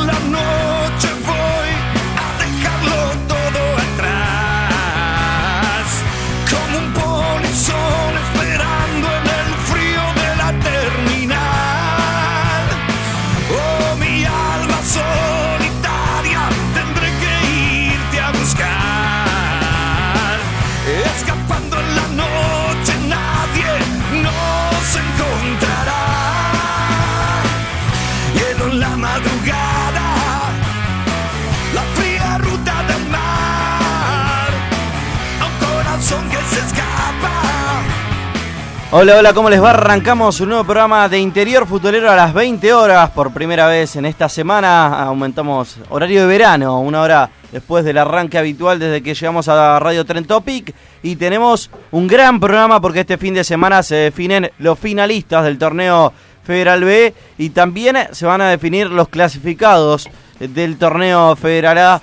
[0.00, 0.59] Escapando en la
[38.92, 39.70] Hola, hola, ¿cómo les va?
[39.70, 43.10] Arrancamos un nuevo programa de Interior Futbolero a las 20 horas.
[43.10, 48.36] Por primera vez en esta semana aumentamos horario de verano, una hora después del arranque
[48.36, 50.74] habitual desde que llegamos a Radio Tren Topic.
[51.04, 55.56] Y tenemos un gran programa porque este fin de semana se definen los finalistas del
[55.56, 62.02] torneo Federal B y también se van a definir los clasificados del torneo Federal A.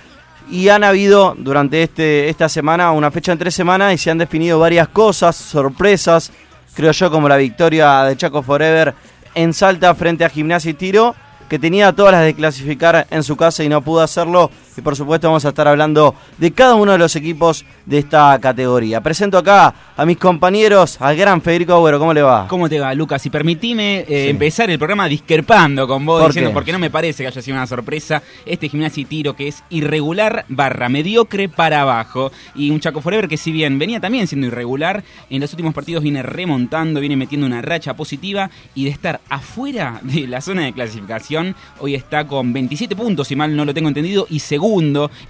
[0.49, 4.17] Y han habido durante este, esta semana una fecha en tres semanas y se han
[4.17, 6.31] definido varias cosas, sorpresas,
[6.78, 8.94] creo yo, como la victoria de Chaco Forever
[9.33, 11.16] en Salta frente a Gimnasia y Tiro,
[11.50, 14.52] que tenía todas las de clasificar en su casa y no pudo hacerlo.
[14.78, 18.38] Y por supuesto vamos a estar hablando de cada uno de los equipos de esta
[18.39, 19.02] categoría.
[19.02, 22.47] Presento acá a mis compañeros, al gran Federico Agüero, ¿cómo le va?
[22.47, 23.25] ¿Cómo te va, Lucas?
[23.25, 26.53] Y permitime eh, empezar el programa discrepando con vos, ¿Por diciendo, qué?
[26.53, 29.64] porque no me parece que haya sido una sorpresa este gimnasio y tiro que es
[29.72, 32.31] irregular barra mediocre para abajo.
[32.53, 36.04] Y un Chaco Forever que si bien venía también siendo irregular, en los últimos partidos
[36.04, 40.73] viene remontando, viene metiendo una racha positiva y de estar afuera de la zona de
[40.73, 44.67] clasificación, hoy está con 27 puntos, si mal no lo tengo entendido, y segundo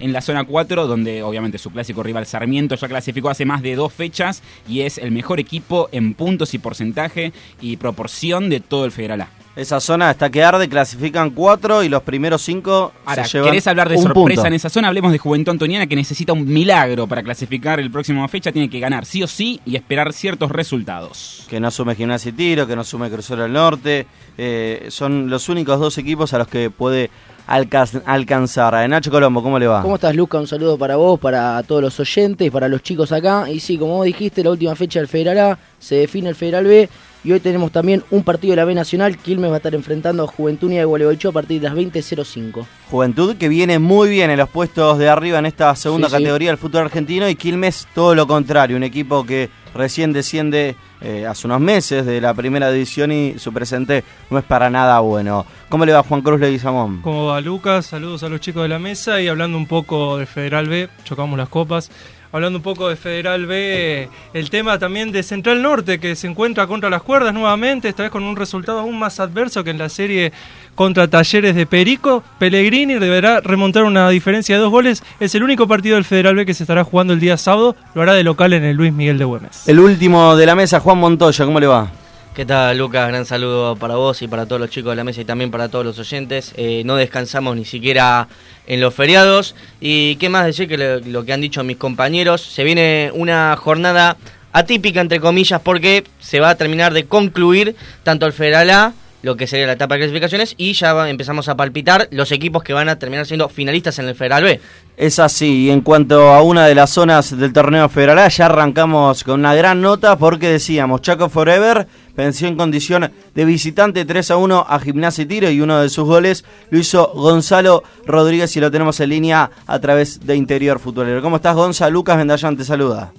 [0.00, 3.76] en la zona 4, donde obviamente su clásico rival Sarmiento ya clasificó hace más de
[3.76, 8.84] dos fechas y es el mejor equipo en puntos y porcentaje y proporción de todo
[8.84, 9.28] el Federal A.
[9.58, 13.66] Esa zona está que arde, clasifican cuatro y los primeros cinco Ahora, se llevan ¿querés
[13.66, 14.46] hablar de sorpresa punto.
[14.46, 14.86] en esa zona?
[14.86, 18.52] Hablemos de Juventud Antoniana que necesita un milagro para clasificar el próximo fecha.
[18.52, 21.44] Tiene que ganar sí o sí y esperar ciertos resultados.
[21.50, 24.06] que no sume Gimnasia y Tiro, que no sume Crucero del Norte.
[24.40, 27.10] eh, son los únicos dos equipos a los que puede
[27.48, 28.76] alca- alcanzar.
[28.76, 29.82] A Nacho Colombo, ¿cómo le va?
[29.82, 30.38] ¿Cómo estás, Luca?
[30.38, 33.50] Un saludo para vos, para todos los oyentes, para los chicos acá.
[33.50, 36.64] Y sí, como vos dijiste, la última fecha del Federal A, se define el Federal
[36.64, 36.88] B.
[37.28, 39.18] Y hoy tenemos también un partido de la B Nacional.
[39.18, 42.64] Quilmes va a estar enfrentando a Juventud Unida de Gualeguaychú a partir de las 20.05.
[42.90, 46.22] Juventud que viene muy bien en los puestos de arriba en esta segunda Sí, sí.
[46.22, 51.26] categoría del fútbol argentino y Quilmes todo lo contrario, un equipo que recién desciende eh,
[51.26, 55.44] hace unos meses de la primera división y su presente no es para nada bueno.
[55.68, 57.02] ¿Cómo le va Juan Cruz Leguizamón?
[57.02, 57.84] ¿Cómo va Lucas?
[57.84, 61.36] Saludos a los chicos de la mesa y hablando un poco de Federal B, chocamos
[61.38, 61.90] las copas.
[62.30, 66.66] Hablando un poco de Federal B, el tema también de Central Norte que se encuentra
[66.66, 69.88] contra las cuerdas nuevamente, esta vez con un resultado aún más adverso que en la
[69.88, 70.32] serie
[70.74, 72.22] contra Talleres de Perico.
[72.38, 75.02] Pellegrini deberá remontar una diferencia de dos goles.
[75.20, 77.74] Es el único partido del Federal B que se estará jugando el día sábado.
[77.94, 79.66] Lo hará de local en el Luis Miguel de Güemes.
[79.66, 81.90] El último de la mesa, Juan Montoya, ¿cómo le va?
[82.38, 83.08] ¿Qué tal, Lucas?
[83.08, 85.68] Gran saludo para vos y para todos los chicos de la mesa y también para
[85.68, 86.52] todos los oyentes.
[86.56, 88.28] Eh, no descansamos ni siquiera
[88.68, 89.56] en los feriados.
[89.80, 92.40] Y qué más decir que lo, que han dicho mis compañeros.
[92.40, 94.18] Se viene una jornada
[94.52, 99.36] atípica, entre comillas, porque se va a terminar de concluir tanto el Federal A, lo
[99.36, 102.72] que sería la etapa de clasificaciones, y ya va- empezamos a palpitar los equipos que
[102.72, 104.60] van a terminar siendo finalistas en el Federal B.
[104.96, 108.46] Es así, y en cuanto a una de las zonas del torneo federal, A, ya
[108.46, 111.86] arrancamos con una gran nota porque decíamos, Chaco Forever
[112.16, 115.88] venció en condición de visitante 3 a 1 a Gimnasia y Tiro y uno de
[115.88, 120.78] sus goles lo hizo Gonzalo Rodríguez y lo tenemos en línea a través de Interior
[120.80, 121.22] Futbolero.
[121.22, 121.92] ¿Cómo estás Gonzalo?
[121.92, 123.12] Lucas Vendallán te saluda.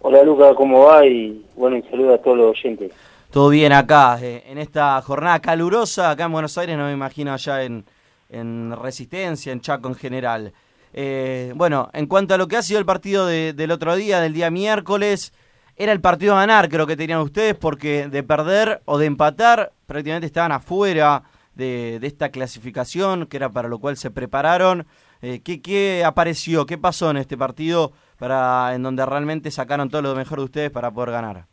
[0.00, 1.04] Hola Luca, ¿cómo va?
[1.06, 2.92] Y bueno, un saludo a todos los oyentes.
[3.30, 7.32] Todo bien acá, eh, en esta jornada calurosa, acá en Buenos Aires, no me imagino
[7.32, 7.84] allá en,
[8.30, 10.52] en Resistencia, en Chaco en general.
[10.94, 14.20] Eh, bueno, en cuanto a lo que ha sido el partido de- del otro día,
[14.20, 15.34] del día miércoles,
[15.76, 19.72] era el partido a ganar, creo que tenían ustedes, porque de perder o de empatar,
[19.86, 21.22] prácticamente estaban afuera
[21.54, 24.86] de, de esta clasificación, que era para lo cual se prepararon.
[25.20, 26.64] Eh, ¿qué, ¿Qué apareció?
[26.66, 30.70] ¿Qué pasó en este partido para en donde realmente sacaron todo lo mejor de ustedes
[30.70, 31.46] para poder ganar?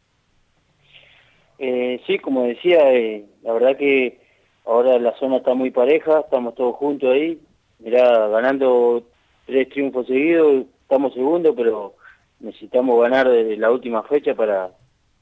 [1.58, 4.20] Eh, sí, como decía, eh, la verdad que
[4.66, 7.40] ahora la zona está muy pareja, estamos todos juntos ahí,
[7.80, 9.04] mirá, ganando
[9.46, 11.96] tres triunfos seguidos, estamos segundos, pero
[12.40, 14.72] necesitamos ganar desde la última fecha para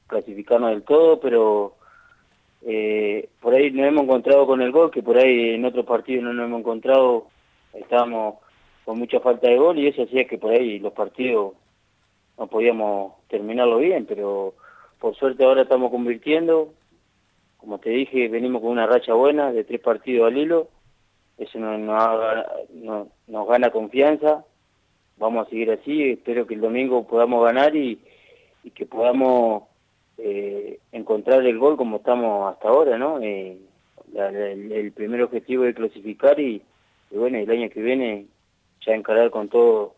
[0.08, 1.76] clasificarnos del todo, pero
[2.66, 6.24] eh, por ahí nos hemos encontrado con el gol, que por ahí en otros partidos
[6.24, 7.28] no nos hemos encontrado,
[7.74, 8.36] estábamos
[8.86, 11.54] con mucha falta de gol y eso hacía que por ahí los partidos
[12.38, 14.56] no podíamos terminarlo bien, pero
[15.04, 16.74] por suerte ahora estamos convirtiendo,
[17.58, 20.70] como te dije, venimos con una racha buena de tres partidos al hilo,
[21.38, 21.78] eso nos,
[22.74, 24.46] nos, nos gana confianza,
[25.18, 28.00] vamos a seguir así, espero que el domingo podamos ganar y,
[28.64, 29.64] y que podamos
[30.20, 33.20] eh, encontrar el gol como estamos hasta ahora, ¿no?
[33.22, 33.58] Eh,
[34.16, 36.62] el, primer objetivo es clasificar y,
[37.12, 38.28] bueno, el año que viene
[38.86, 39.96] ya encarar con todo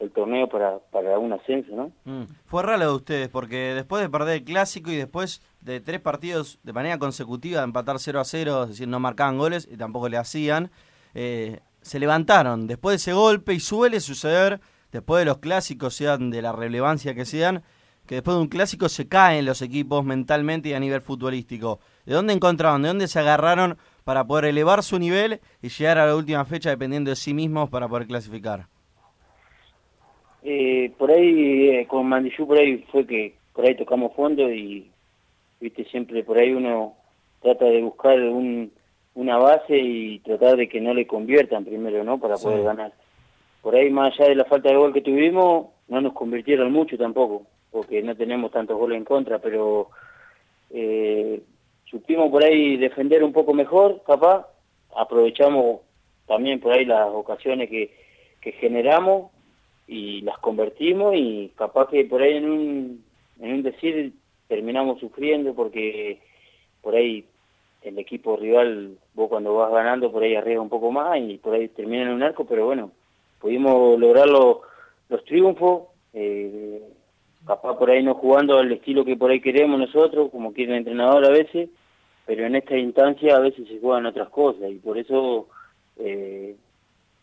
[0.00, 1.92] el torneo para, para un ascenso, ¿no?
[2.04, 2.24] Mm.
[2.46, 6.58] Fue raro de ustedes, porque después de perder el clásico y después de tres partidos
[6.62, 10.08] de manera consecutiva, de empatar 0 a 0, es decir, no marcaban goles y tampoco
[10.08, 10.70] le hacían,
[11.14, 14.60] eh, se levantaron después de ese golpe y suele suceder,
[14.90, 17.62] después de los clásicos, sean de la relevancia que sean,
[18.06, 21.80] que después de un clásico se caen los equipos mentalmente y a nivel futbolístico.
[22.04, 26.06] ¿De dónde encontraron, de dónde se agarraron para poder elevar su nivel y llegar a
[26.06, 28.68] la última fecha dependiendo de sí mismos para poder clasificar?
[30.44, 34.90] Eh, por ahí, eh, con Mandillú, por ahí fue que por ahí tocamos fondo y,
[35.58, 36.94] viste, siempre por ahí uno
[37.40, 38.70] trata de buscar un,
[39.14, 42.20] una base y tratar de que no le conviertan primero, ¿no?
[42.20, 42.92] Para poder ganar.
[43.62, 46.98] Por ahí, más allá de la falta de gol que tuvimos, no nos convirtieron mucho
[46.98, 49.88] tampoco porque no tenemos tantos goles en contra, pero
[50.70, 51.42] eh,
[51.86, 54.46] supimos por ahí defender un poco mejor, capaz,
[54.94, 55.80] aprovechamos
[56.28, 57.92] también por ahí las ocasiones que,
[58.40, 59.33] que generamos
[59.86, 63.04] y las convertimos y capaz que por ahí en un,
[63.40, 64.12] en un decir
[64.48, 66.20] terminamos sufriendo porque
[66.82, 67.24] por ahí
[67.82, 71.54] el equipo rival, vos cuando vas ganando por ahí arriba un poco más y por
[71.54, 72.92] ahí termina en un arco, pero bueno,
[73.40, 74.58] pudimos lograr los,
[75.10, 76.82] los triunfos, eh,
[77.46, 80.78] capaz por ahí no jugando al estilo que por ahí queremos nosotros, como quiere el
[80.78, 81.68] entrenador a veces,
[82.26, 85.48] pero en esta instancia a veces se juegan otras cosas y por eso
[85.98, 86.56] eh,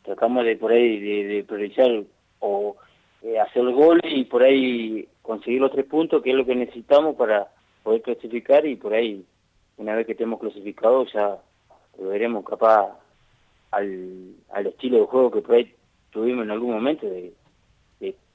[0.04, 2.04] tratamos de por ahí de, priorizar
[2.41, 2.75] o
[3.23, 6.55] eh, hacer el gol y por ahí conseguir los tres puntos, que es lo que
[6.55, 7.47] necesitamos para
[7.83, 9.25] poder clasificar y por ahí,
[9.77, 11.38] una vez que estemos clasificados, ya
[11.97, 12.89] lo veremos capaz
[13.71, 15.73] al, al estilo de juego que por ahí
[16.11, 17.33] tuvimos en algún momento de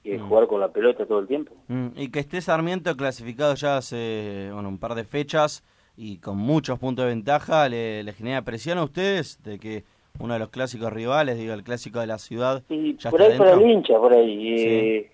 [0.06, 0.28] que mm.
[0.28, 1.52] jugar con la pelota todo el tiempo.
[1.66, 5.64] Mm, y que esté Sarmiento clasificado ya hace bueno, un par de fechas
[5.96, 9.84] y con muchos puntos de ventaja, ¿le, genera presión a ustedes de que
[10.18, 12.62] uno de los clásicos rivales, digo, el clásico de la ciudad,
[12.98, 14.54] ya por ahí para el hincha, por ahí.
[14.58, 15.10] Eh,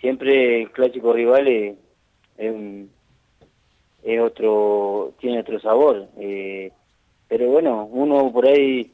[0.00, 1.76] siempre el clásico rival es,
[2.38, 6.08] es, otro, tiene otro sabor.
[6.18, 6.70] Eh,
[7.28, 8.92] pero bueno, uno por ahí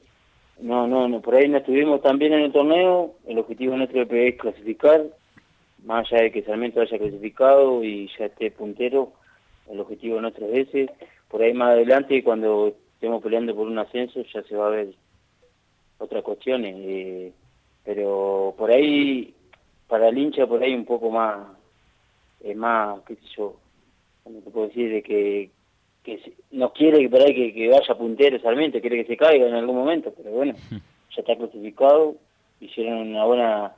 [0.61, 4.03] no, no, no, por ahí no estuvimos tan bien en el torneo, el objetivo nuestro
[4.03, 5.03] es clasificar,
[5.85, 9.13] más allá de que Sarmiento haya clasificado y ya esté puntero,
[9.71, 10.91] el objetivo nuestro es ese.
[11.29, 14.95] Por ahí más adelante, cuando estemos peleando por un ascenso, ya se va a ver
[16.03, 16.75] otras cuestiones.
[16.79, 17.33] Eh,
[17.85, 19.35] pero por ahí,
[19.89, 21.47] para el hincha, por ahí un poco más,
[22.41, 23.57] es más, qué sé yo,
[24.25, 24.91] ¿cómo te puedo decir?
[24.91, 25.51] De que,
[26.03, 29.55] que no quiere por ahí que, que vaya puntero Sarmiento, quiere que se caiga en
[29.55, 32.17] algún momento, pero bueno, ya está clasificado,
[32.61, 33.73] hicieron una buena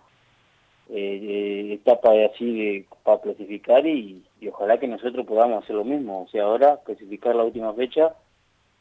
[0.90, 6.23] eh, etapa de así de, para clasificar y, ojalá que nosotros podamos hacer lo mismo,
[6.23, 8.14] o sea, ahora clasificar la última fecha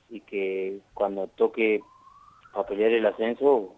[0.09, 1.81] y que cuando toque
[2.53, 3.73] a pelear el ascenso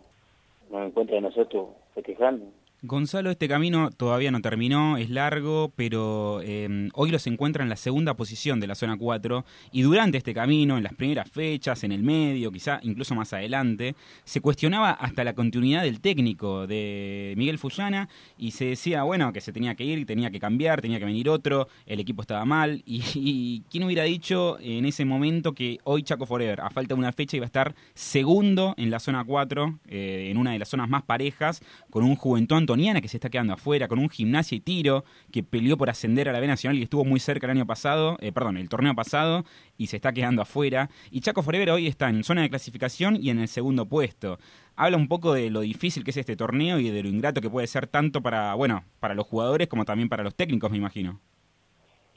[0.70, 2.46] nos encuentre a nosotros festejando.
[2.86, 7.78] Gonzalo, este camino todavía no terminó, es largo, pero eh, hoy los encuentra en la
[7.78, 11.92] segunda posición de la zona 4 y durante este camino, en las primeras fechas, en
[11.92, 17.58] el medio, quizá incluso más adelante, se cuestionaba hasta la continuidad del técnico de Miguel
[17.58, 21.06] Fullana y se decía, bueno, que se tenía que ir, tenía que cambiar, tenía que
[21.06, 26.04] venir otro, el equipo estaba mal y, ¿quién hubiera dicho en ese momento que hoy
[26.04, 29.80] Chaco Forever, a falta de una fecha, iba a estar segundo en la zona 4,
[29.88, 33.54] eh, en una de las zonas más parejas, con un juventón que se está quedando
[33.54, 36.84] afuera, con un gimnasia y tiro que peleó por ascender a la B Nacional y
[36.84, 39.46] estuvo muy cerca el año pasado, eh, perdón, el torneo pasado,
[39.78, 40.90] y se está quedando afuera.
[41.10, 44.40] Y Chaco Forever hoy está en zona de clasificación y en el segundo puesto.
[44.76, 47.50] Habla un poco de lo difícil que es este torneo y de lo ingrato que
[47.50, 51.22] puede ser tanto para, bueno, para los jugadores como también para los técnicos, me imagino.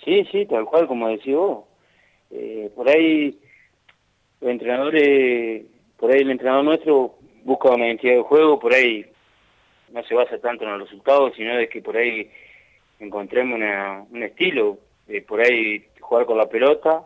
[0.05, 1.65] Sí, sí, tal cual, como decís vos.
[2.33, 3.38] Eh, por ahí,
[4.41, 9.07] los entrenadores, por ahí el entrenador nuestro busca una identidad de juego, por ahí
[9.92, 12.30] no se basa tanto en los resultados, sino de que por ahí
[12.99, 13.59] encontremos
[14.11, 17.02] un estilo, de por ahí jugar con la pelota,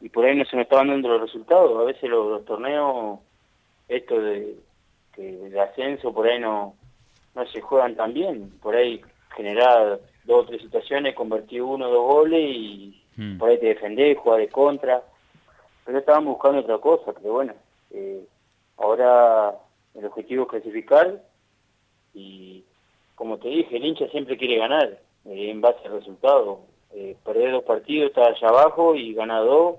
[0.00, 1.80] y por ahí no se nos estaban dando los resultados.
[1.80, 3.20] A veces los, los torneos,
[3.88, 4.56] esto de,
[5.60, 6.74] ascenso, por ahí no,
[7.34, 8.50] no se juegan tan bien.
[8.60, 9.00] Por ahí
[9.34, 13.38] generar dos o tres situaciones, convertir uno o dos goles y Mm.
[13.38, 15.02] por ahí te defendés, jugar de contra.
[15.84, 17.52] Pero estaban buscando otra cosa, pero bueno,
[17.90, 18.24] eh,
[18.78, 19.54] ahora
[19.94, 21.20] el objetivo es clasificar
[22.14, 22.64] y
[23.14, 26.60] como te dije, el hincha siempre quiere ganar eh, en base al resultado.
[26.92, 29.76] Eh, perder dos partidos, está allá abajo y gana dos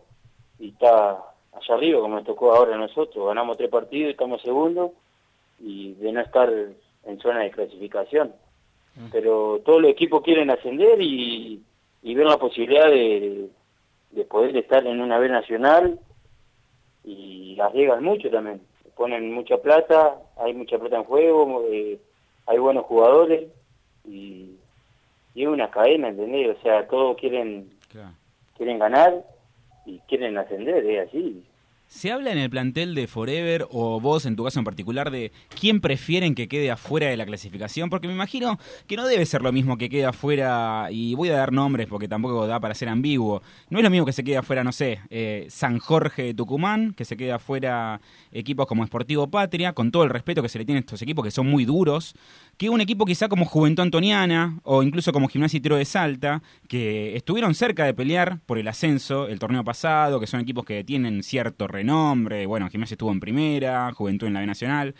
[0.59, 1.11] y está
[1.53, 3.27] allá arriba, como nos tocó ahora a nosotros.
[3.27, 4.91] Ganamos tres partidos y estamos segundos
[5.59, 6.51] y de no estar
[7.05, 8.33] en zona de clasificación.
[9.11, 11.61] Pero todos los equipos quieren ascender y,
[12.01, 13.49] y ver la posibilidad de,
[14.11, 15.99] de poder estar en una B nacional
[17.03, 18.61] y las llegan mucho también.
[18.95, 21.99] Ponen mucha plata, hay mucha plata en juego, eh,
[22.47, 23.49] hay buenos jugadores
[24.05, 24.55] y,
[25.33, 26.57] y es una cadena, ¿entendés?
[26.57, 28.11] O sea, todos quieren Claro.
[28.57, 29.23] quieren ganar
[29.85, 31.43] y quieren ascender, es así.
[31.95, 35.31] ¿Se habla en el plantel de Forever o vos en tu caso en particular de
[35.57, 37.89] quién prefieren que quede afuera de la clasificación?
[37.89, 41.37] Porque me imagino que no debe ser lo mismo que quede afuera, y voy a
[41.37, 43.41] dar nombres porque tampoco da para ser ambiguo.
[43.69, 46.93] No es lo mismo que se quede afuera, no sé, eh, San Jorge de Tucumán,
[46.95, 48.01] que se quede afuera
[48.33, 51.23] equipos como Sportivo Patria, con todo el respeto que se le tiene a estos equipos
[51.23, 52.13] que son muy duros,
[52.57, 56.43] que un equipo quizá como Juventud Antoniana o incluso como Gimnasia y Tiro de Salta,
[56.67, 60.83] que estuvieron cerca de pelear por el ascenso el torneo pasado, que son equipos que
[60.83, 61.84] tienen cierto renombre,
[62.47, 64.95] bueno, Gimnasia estuvo en primera, Juventud en la B Nacional.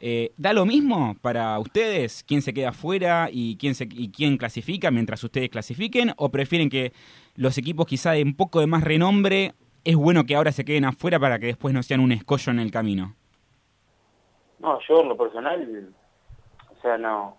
[0.00, 4.36] Eh, ¿Da lo mismo para ustedes quién se queda afuera y quién, se, y quién
[4.36, 6.12] clasifica mientras ustedes clasifiquen?
[6.16, 6.92] ¿O prefieren que
[7.34, 9.52] los equipos quizá de un poco de más renombre
[9.84, 12.58] es bueno que ahora se queden afuera para que después no sean un escollo en
[12.58, 13.14] el camino?
[14.58, 15.88] No, yo en lo personal,
[16.76, 17.36] o sea, no,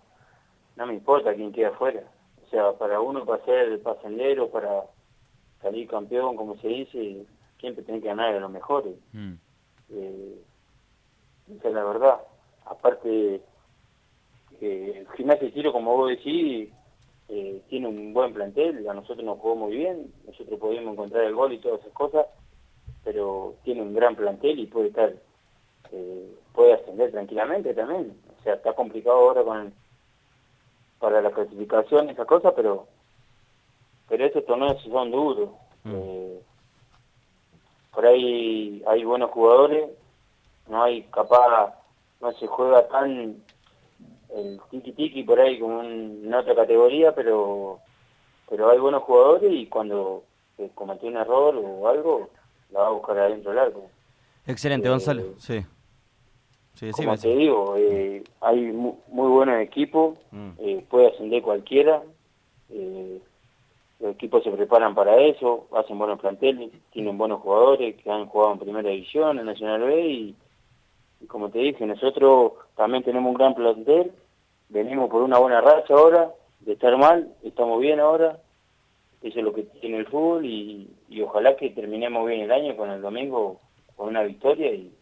[0.76, 2.02] no me importa quién queda afuera.
[2.46, 4.84] O sea, para uno, para ser pasendero, para
[5.60, 7.26] salir campeón, como se dice,
[7.60, 8.94] siempre tiene que ganar a los mejores.
[9.12, 9.34] Mm.
[9.90, 10.38] Eh,
[11.56, 12.18] esa es la verdad.
[12.66, 13.40] Aparte,
[14.60, 16.68] eh, el gimnasio de tiro, como vos decís,
[17.28, 21.34] eh, tiene un buen plantel, a nosotros nos jugó muy bien, nosotros podíamos encontrar el
[21.34, 22.26] gol y todas esas cosas,
[23.04, 25.12] pero tiene un gran plantel y puede estar,
[25.92, 28.16] eh, puede ascender tranquilamente también.
[28.38, 29.72] O sea, está complicado ahora con
[30.98, 32.86] para la clasificación, esas cosas, pero
[34.08, 35.50] pero estos torneos son duros.
[35.84, 36.27] Eh,
[37.98, 39.90] por ahí hay buenos jugadores,
[40.68, 41.74] no hay capaz,
[42.20, 43.42] no se juega tan
[44.36, 47.80] el tiki tiki por ahí como un- en otra categoría, pero
[48.48, 50.22] pero hay buenos jugadores y cuando
[50.56, 52.30] se cometió un error o algo,
[52.70, 53.90] la va a buscar adentro del arco.
[54.46, 55.22] Excelente, Eh, Gonzalo.
[55.38, 55.58] Sí.
[56.74, 60.50] Sí, sí, Como te digo, eh, hay mu- muy buenos equipos, Mm.
[60.60, 62.00] eh, puede ascender cualquiera,
[62.70, 63.20] eh,
[64.00, 68.52] los equipos se preparan para eso, hacen buenos planteles, tienen buenos jugadores que han jugado
[68.52, 70.36] en primera división, en Nacional B y,
[71.26, 74.12] como te dije, nosotros también tenemos un gran plantel,
[74.68, 78.38] venimos por una buena racha ahora, de estar mal, estamos bien ahora,
[79.22, 82.76] eso es lo que tiene el fútbol y, y ojalá que terminemos bien el año
[82.76, 83.60] con el domingo
[83.96, 84.92] con una victoria y,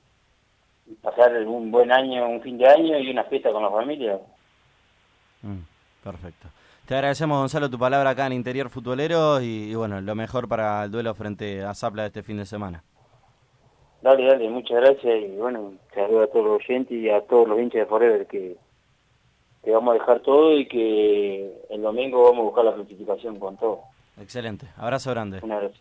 [0.86, 4.18] y pasar un buen año, un fin de año y una fiesta con la familia.
[5.42, 5.60] Mm,
[6.02, 6.48] perfecto.
[6.86, 10.84] Te agradecemos, Gonzalo, tu palabra acá en Interior Futbolero y, y bueno, lo mejor para
[10.84, 12.84] el duelo frente a Zapla este fin de semana.
[14.02, 17.58] Dale, dale, muchas gracias y bueno, saludo a todos los oyentes y a todos los
[17.58, 18.56] hinchas de Forever que,
[19.64, 23.56] que vamos a dejar todo y que el domingo vamos a buscar la clasificación con
[23.56, 23.80] todo.
[24.20, 24.68] Excelente.
[24.76, 25.40] Abrazo grande.
[25.42, 25.74] Un abrazo.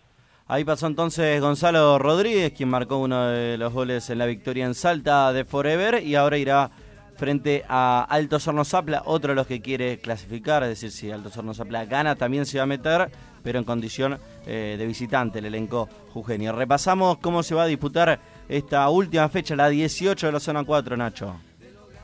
[0.48, 4.74] Ahí pasó entonces Gonzalo Rodríguez, quien marcó uno de los goles en la victoria en
[4.74, 6.72] Salta de Forever y ahora irá
[7.16, 11.32] frente a Alto Horno Zapla, otro de los que quiere clasificar, es decir, si Alto
[11.36, 13.10] Horno Zapla gana también se va a meter,
[13.44, 16.54] pero en condición eh, de visitante, el elenco jujeño.
[16.54, 18.20] Repasamos cómo se va a disputar
[18.50, 21.36] esta última fecha, la 18 de la zona 4, Nacho.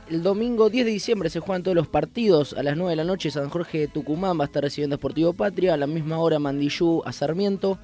[0.09, 2.53] El domingo 10 de diciembre se juegan todos los partidos.
[2.53, 4.97] A las 9 de la noche San Jorge de Tucumán va a estar recibiendo a
[4.97, 5.73] Sportivo Patria.
[5.73, 7.79] A la misma hora Mandillú a Sarmiento.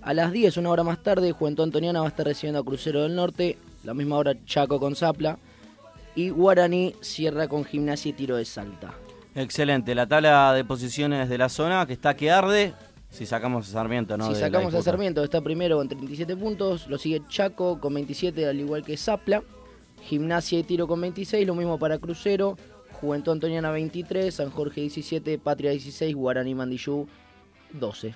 [0.00, 3.02] A las 10, una hora más tarde, Juventud Antoniana va a estar recibiendo a Crucero
[3.02, 3.58] del Norte.
[3.82, 5.38] La misma hora Chaco con Zapla.
[6.14, 8.94] Y Guaraní cierra con Gimnasia y Tiro de Salta.
[9.34, 12.74] Excelente, la tabla de posiciones de la zona que está que arde,
[13.08, 14.28] si sacamos a Sarmiento, ¿no?
[14.28, 14.82] si sacamos a.
[14.82, 16.86] Sarmiento, está primero con 37 puntos.
[16.88, 19.42] Lo sigue Chaco con 27, al igual que Zapla.
[20.02, 22.56] Gimnasia y Tiro con 26, lo mismo para Crucero.
[23.00, 27.08] Juventud Antoniana 23, San Jorge 17, Patria 16, Guaraní Mandillú
[27.72, 28.14] 12.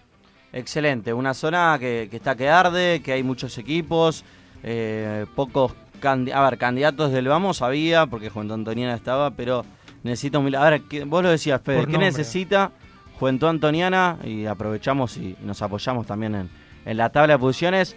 [0.53, 4.25] Excelente, una zona que, que está que arde, que hay muchos equipos,
[4.63, 9.65] eh, pocos candi- a ver, candidatos del Vamos había, porque Juventud Antoniana estaba, pero
[10.03, 12.09] necesita un A ver, ¿qué- vos lo decías, Fede, Por ¿qué nombre.
[12.11, 12.73] necesita
[13.19, 14.19] Juventud Antoniana?
[14.25, 16.51] Y aprovechamos y nos apoyamos también en,
[16.85, 17.97] en la tabla de posiciones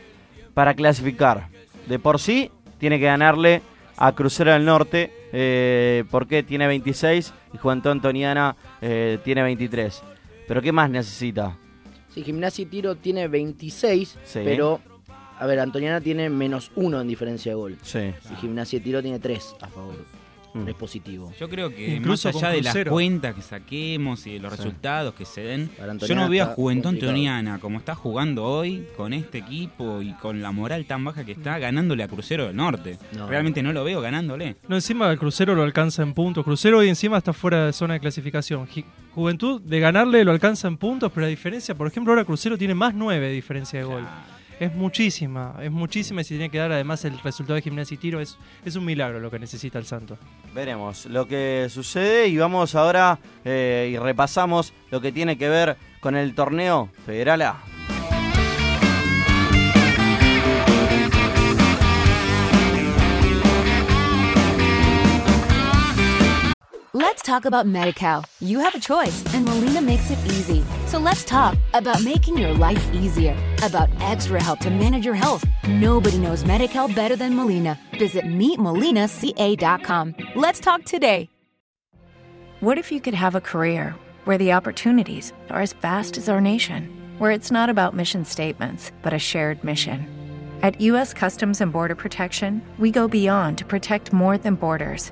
[0.53, 1.47] para clasificar.
[1.87, 3.61] De por sí, tiene que ganarle
[3.97, 10.01] a Crucero del Norte, eh, porque tiene 26 y Juventud Antoniana eh, tiene 23.
[10.47, 11.57] Pero ¿qué más necesita?
[12.13, 14.39] Sí, Gimnasia y Tiro tiene 26, Sí.
[14.43, 14.79] pero,
[15.39, 17.77] a ver, Antoniana tiene menos 1 en diferencia de gol.
[17.81, 18.00] Sí.
[18.31, 19.96] Y Gimnasia y Tiro tiene 3 a favor.
[20.51, 20.67] Mm.
[20.67, 21.31] Es positivo.
[21.39, 24.58] Yo creo que Incluso más allá de las cuentas que saquemos y de los Sí.
[24.58, 26.89] resultados que se den, yo Antoniana no veo a Juventud.
[26.89, 31.34] Antoniana como está jugando hoy con este equipo y con la moral tan baja que
[31.34, 32.98] está ganándole a Crucero del Norte.
[33.15, 33.27] No.
[33.27, 34.55] Realmente no lo veo ganándole.
[34.67, 36.43] No, encima el Crucero lo alcanza en puntos.
[36.43, 38.67] Crucero hoy encima está fuera de zona de clasificación.
[39.13, 42.74] Juventud de ganarle lo alcanza en puntos, pero la diferencia, por ejemplo, ahora Crucero tiene
[42.74, 44.03] más 9 de diferencia de gol.
[44.59, 47.97] Es muchísima, es muchísima y si tiene que dar además el resultado de gimnasia y
[47.97, 50.17] tiro es, es un milagro lo que necesita el Santo.
[50.53, 55.77] Veremos lo que sucede y vamos ahora eh, y repasamos lo que tiene que ver
[56.01, 57.68] con el torneo Federal A.
[66.96, 68.25] Let's talk about MediCal.
[68.39, 70.65] You have a choice, and Molina makes it easy.
[70.88, 75.46] So let's talk about making your life easier, about extra help to manage your health.
[75.67, 77.77] Nobody knows MediCal better than Molina.
[78.00, 80.15] Visit meetmolinaca.com.
[80.34, 81.29] Let's talk today.
[82.60, 83.93] What if you could have a career
[84.24, 88.91] where the opportunities are as vast as our nation, where it's not about mission statements,
[89.03, 90.08] but a shared mission?
[90.63, 91.13] At U.S.
[91.13, 95.12] Customs and Border Protection, we go beyond to protect more than borders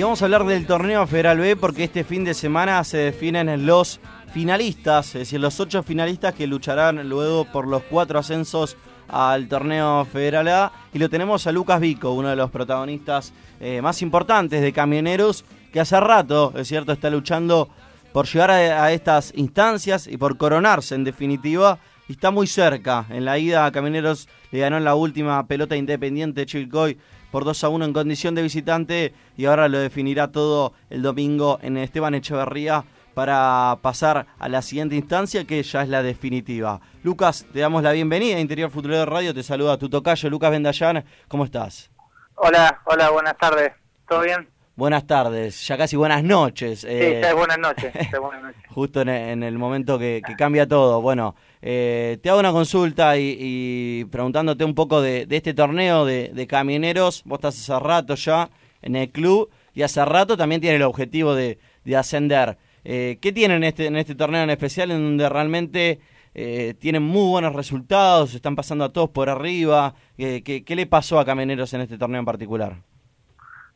[0.00, 3.66] Y vamos a hablar del torneo Federal B porque este fin de semana se definen
[3.66, 4.00] los
[4.32, 10.06] finalistas, es decir, los ocho finalistas que lucharán luego por los cuatro ascensos al torneo
[10.06, 10.72] Federal A.
[10.94, 15.44] Y lo tenemos a Lucas Vico, uno de los protagonistas eh, más importantes de Camioneros,
[15.70, 17.68] que hace rato, es cierto, está luchando
[18.14, 21.78] por llegar a, estas instancias y por coronarse en definitiva.
[22.08, 23.04] Está muy cerca.
[23.10, 26.96] En la ida a Camioneros le ganó en la última pelota independiente Chilcoy
[27.30, 31.58] por 2 a 1 en condición de visitante y ahora lo definirá todo el domingo
[31.62, 36.80] en Esteban Echeverría para pasar a la siguiente instancia que ya es la definitiva.
[37.02, 41.04] Lucas, te damos la bienvenida a Interior Futbolero Radio, te saluda tu tocayo Lucas Bendayán,
[41.28, 41.90] ¿cómo estás?
[42.34, 43.72] Hola, hola, buenas tardes.
[44.08, 44.48] ¿Todo bien?
[44.80, 46.80] Buenas tardes, ya casi buenas noches.
[46.80, 47.92] Sí, eh, ya es buenas noches.
[47.94, 48.62] ya es buenas noches.
[48.70, 51.02] justo en el, en el momento que, que cambia todo.
[51.02, 56.06] Bueno, eh, te hago una consulta y, y preguntándote un poco de, de este torneo
[56.06, 57.24] de, de camioneros.
[57.26, 58.48] Vos estás hace rato ya
[58.80, 62.56] en el club y hace rato también tiene el objetivo de, de ascender.
[62.82, 66.00] Eh, ¿Qué tienen en este, en este torneo en especial en donde realmente
[66.34, 69.94] eh, tienen muy buenos resultados, están pasando a todos por arriba?
[70.16, 72.78] Eh, ¿qué, ¿Qué le pasó a Camioneros en este torneo en particular?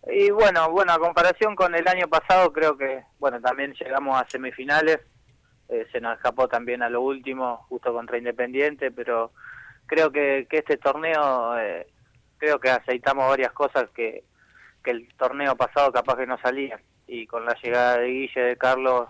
[0.06, 4.28] Y bueno, bueno, a comparación con el año pasado, creo que, bueno, también llegamos a
[4.28, 5.00] semifinales.
[5.68, 9.32] Eh, se nos escapó también a lo último, justo contra Independiente, pero
[9.86, 11.86] creo que, que este torneo, eh,
[12.36, 14.24] creo que aceitamos varias cosas que,
[14.82, 16.78] que el torneo pasado capaz que no salía.
[17.06, 19.08] Y con la llegada de Guille, de Carlos,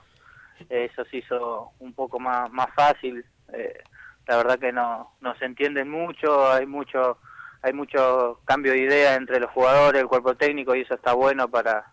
[0.70, 3.24] eh, eso se hizo un poco más, más fácil.
[3.52, 3.82] Eh,
[4.26, 7.18] la verdad que no, no se entienden mucho, hay mucho
[7.64, 11.48] hay mucho cambio de idea entre los jugadores, el cuerpo técnico y eso está bueno
[11.48, 11.86] para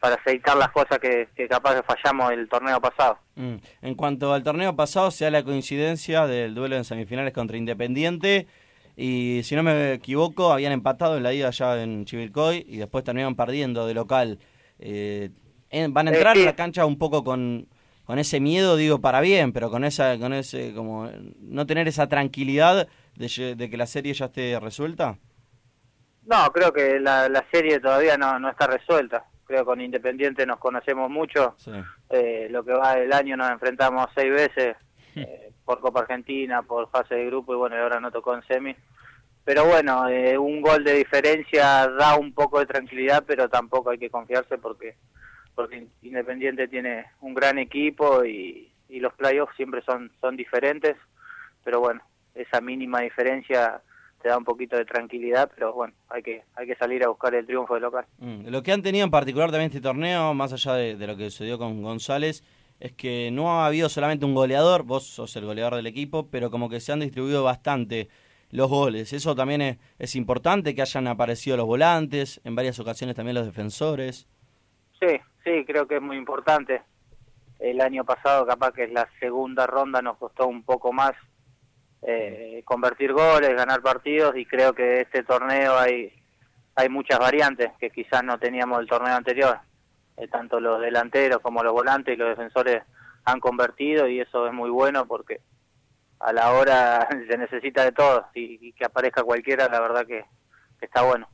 [0.00, 3.18] para aceitar las cosas que, que capaz que fallamos el torneo pasado.
[3.36, 3.54] Mm.
[3.80, 8.46] En cuanto al torneo pasado, se da la coincidencia del duelo en semifinales contra Independiente.
[8.96, 13.02] Y si no me equivoco, habían empatado en la ida allá en Chivilcoy y después
[13.02, 14.38] terminaron perdiendo de local.
[14.78, 15.30] Eh,
[15.90, 16.42] van a Eh, entrar sí.
[16.42, 17.66] a la cancha un poco con,
[18.04, 21.08] con ese miedo, digo, para bien, pero con esa, con ese, como,
[21.40, 25.18] no tener esa tranquilidad de, que la serie ya esté resuelta.
[26.26, 29.24] No, creo que la, la serie todavía no, no está resuelta.
[29.46, 31.54] Creo que con Independiente nos conocemos mucho.
[31.58, 31.72] Sí.
[32.10, 34.76] Eh, lo que va del año nos enfrentamos seis veces
[35.14, 38.42] eh, por Copa Argentina, por fase de grupo y bueno, y ahora no tocó en
[38.44, 38.74] semi.
[39.44, 43.98] Pero bueno, eh, un gol de diferencia da un poco de tranquilidad, pero tampoco hay
[43.98, 44.96] que confiarse porque
[45.54, 50.96] porque Independiente tiene un gran equipo y, y los playoffs siempre son son diferentes.
[51.62, 52.00] Pero bueno,
[52.34, 53.80] esa mínima diferencia
[54.22, 57.34] te da un poquito de tranquilidad, pero bueno, hay que hay que salir a buscar
[57.34, 58.06] el triunfo de local.
[58.18, 61.16] Mm, Lo que han tenido en particular también este torneo, más allá de, de lo
[61.16, 62.42] que sucedió con González,
[62.80, 66.50] es que no ha habido solamente un goleador, vos sos el goleador del equipo, pero
[66.50, 68.08] como que se han distribuido bastante
[68.50, 69.12] los goles.
[69.12, 73.46] Eso también es, es importante que hayan aparecido los volantes, en varias ocasiones también los
[73.46, 74.26] defensores.
[75.00, 76.82] Sí, sí, creo que es muy importante.
[77.58, 81.12] El año pasado capaz que es la segunda ronda nos costó un poco más
[82.06, 86.12] eh, convertir goles, ganar partidos y creo que este torneo hay
[86.76, 89.58] hay muchas variantes que quizás no teníamos el torneo anterior.
[90.16, 92.82] Eh, tanto los delanteros como los volantes y los defensores
[93.24, 95.40] han convertido y eso es muy bueno porque
[96.20, 100.24] a la hora se necesita de todo y, que aparezca cualquiera, la verdad que
[100.80, 101.28] está bueno.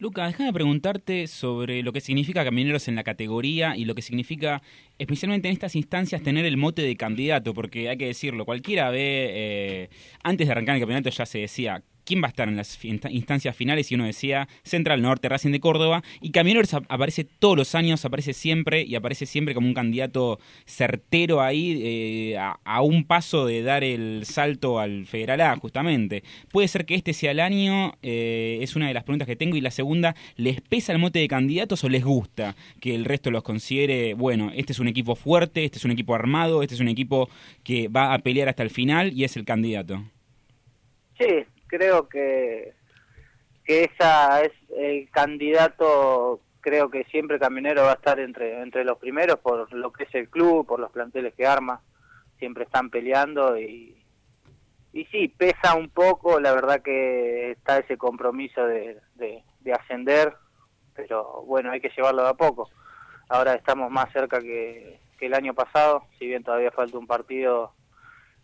[0.00, 4.62] Luca, déjame preguntarte sobre lo que significa Camioneros en la categoría y lo que significa,
[4.98, 9.28] especialmente en estas instancias, tener el mote de candidato, porque hay que decirlo, cualquiera ve,
[9.30, 9.90] eh,
[10.22, 13.54] antes de arrancar el campeonato ya se decía, quién va a estar en las instancias
[13.54, 18.04] finales y uno decía Central Norte, Racing de Córdoba y Camioneros aparece todos los años,
[18.04, 23.62] aparece siempre y aparece siempre como un candidato certero ahí eh, a, un paso de
[23.62, 26.24] dar el salto al Federal A justamente.
[26.50, 29.56] Puede ser que este sea el año, eh, es una de las preguntas que tengo
[29.56, 33.30] y la segunda, ¿les pesa el mote de candidatos o les gusta que el resto
[33.30, 36.80] los considere, bueno, este es un equipo fuerte, este es un equipo armado, este es
[36.80, 37.30] un equipo
[37.62, 40.02] que va a pelear hasta el final y es el candidato?
[41.16, 41.26] Sí,
[41.70, 42.74] creo que,
[43.64, 48.98] que esa es el candidato, creo que siempre Camionero va a estar entre, entre los
[48.98, 51.80] primeros por lo que es el club, por los planteles que arma,
[52.38, 54.04] siempre están peleando y,
[54.92, 60.34] y sí, pesa un poco, la verdad que está ese compromiso de, de, ascender,
[60.94, 62.68] pero bueno, hay que llevarlo de a poco.
[63.28, 67.72] Ahora estamos más cerca que, que el año pasado, si bien todavía falta un partido,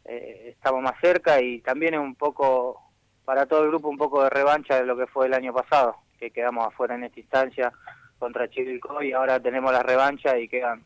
[0.04, 2.86] eh, estamos más cerca y también es un poco
[3.26, 5.96] para todo el grupo un poco de revancha de lo que fue el año pasado,
[6.18, 7.72] que quedamos afuera en esta instancia
[8.18, 10.84] contra Chivilcoy y ahora tenemos la revancha y quedan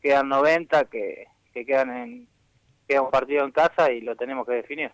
[0.00, 2.28] quedan 90 que, que quedan en
[2.98, 4.90] un partido en casa y lo tenemos que definir.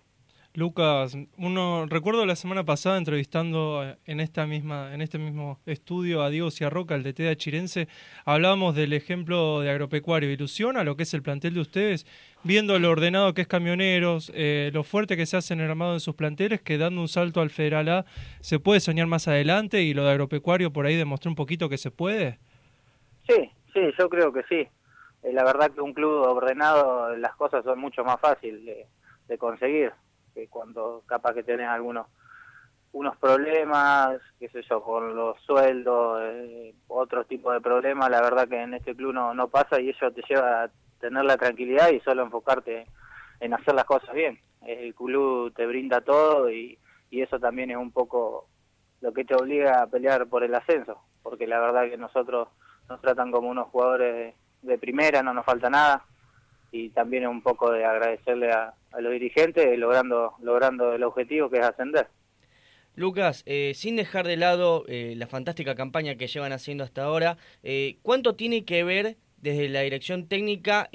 [0.57, 6.23] Lucas, uno recuerdo la semana pasada entrevistando eh, en esta misma en este mismo estudio
[6.23, 7.89] a Diego Ciarroca, el de Chirense,
[8.25, 10.31] hablábamos del ejemplo de agropecuario.
[10.31, 12.07] ¿Ilusiona lo que es el plantel de ustedes?
[12.43, 15.93] Viendo lo ordenado que es Camioneros, eh, lo fuerte que se hace en el armado
[15.93, 18.07] de sus planteles, que dando un salto al Federal A
[18.41, 21.77] se puede soñar más adelante y lo de agropecuario por ahí demostró un poquito que
[21.77, 22.39] se puede.
[23.29, 24.67] Sí, sí, yo creo que sí.
[25.23, 28.87] Eh, la verdad que un club ordenado las cosas son mucho más fáciles de,
[29.29, 29.93] de conseguir
[30.37, 32.07] que cuando capaz que tenés algunos
[32.93, 38.49] unos problemas, qué sé yo, con los sueldos, eh, otro tipo de problemas, la verdad
[38.49, 41.91] que en este club no, no pasa y eso te lleva a tener la tranquilidad
[41.91, 42.87] y solo enfocarte
[43.41, 44.39] en hacer las cosas bien.
[44.67, 46.79] El club te brinda todo y,
[47.11, 48.49] y eso también es un poco
[49.03, 52.49] lo que te obliga a pelear por el ascenso, porque la verdad que nosotros
[52.89, 56.03] nos tratan como unos jugadores de primera, no nos falta nada,
[56.73, 61.59] y también es un poco de agradecerle a, los dirigentes logrando, logrando el objetivo que
[61.59, 62.09] es ascender.
[62.95, 67.37] Lucas, eh, sin dejar de lado eh, la fantástica campaña que llevan haciendo hasta ahora,
[67.63, 70.89] eh, ¿cuánto tiene que ver desde la dirección técnica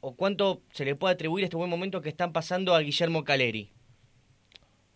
[0.00, 3.70] o cuánto se le puede atribuir este buen momento que están pasando a Guillermo Caleri?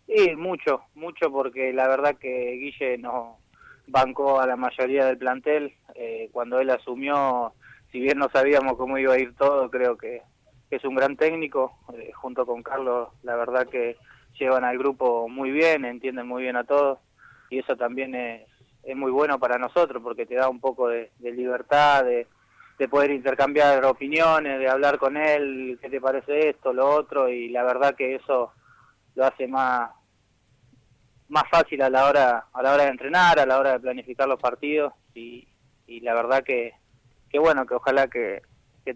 [0.07, 3.39] Sí, mucho, mucho porque la verdad que Guille no
[3.87, 5.75] bancó a la mayoría del plantel.
[6.33, 7.53] cuando él asumió
[7.91, 10.23] si bien no sabíamos cómo iba a ir todo, creo que,
[10.71, 13.97] es un gran técnico, eh, junto con Carlos, la verdad que
[14.39, 16.99] llevan al grupo muy bien, entienden muy bien a todos,
[17.49, 18.47] y eso también es,
[18.83, 22.27] es muy bueno para nosotros, porque te da un poco de, libertad, de,
[22.79, 27.49] de poder intercambiar opiniones, de hablar con él, qué te parece esto, lo otro, y
[27.49, 28.53] la verdad que eso
[29.15, 29.91] lo hace más
[31.29, 34.27] más fácil a la hora a la hora de entrenar, a la hora de planificar
[34.27, 35.47] los partidos y,
[35.87, 36.73] y la verdad que,
[37.31, 38.43] que bueno, que ojalá que,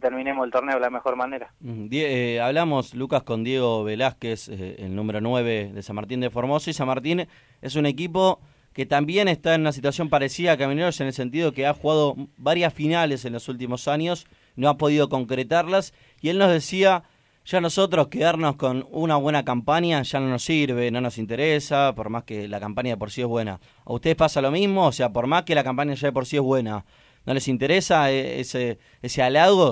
[0.00, 1.52] terminemos el torneo de la mejor manera.
[1.90, 6.70] Eh, hablamos, Lucas, con Diego Velázquez, eh, el número 9 de San Martín de Formosa,
[6.70, 7.26] y San Martín
[7.60, 8.40] es un equipo
[8.72, 12.14] que también está en una situación parecida a Camineros en el sentido que ha jugado
[12.38, 15.92] varias finales en los últimos años, no ha podido concretarlas,
[16.22, 17.02] y él nos decía,
[17.44, 22.08] ya nosotros quedarnos con una buena campaña ya no nos sirve, no nos interesa, por
[22.08, 23.60] más que la campaña de por sí es buena.
[23.84, 24.86] ¿A ustedes pasa lo mismo?
[24.86, 26.84] O sea, por más que la campaña ya de por sí es buena,
[27.24, 29.22] ¿No les interesa e-, ese, ese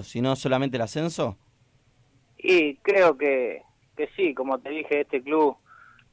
[0.05, 1.37] sino solamente el ascenso?
[2.39, 3.63] Y creo que,
[3.97, 5.57] que sí, como te dije, este club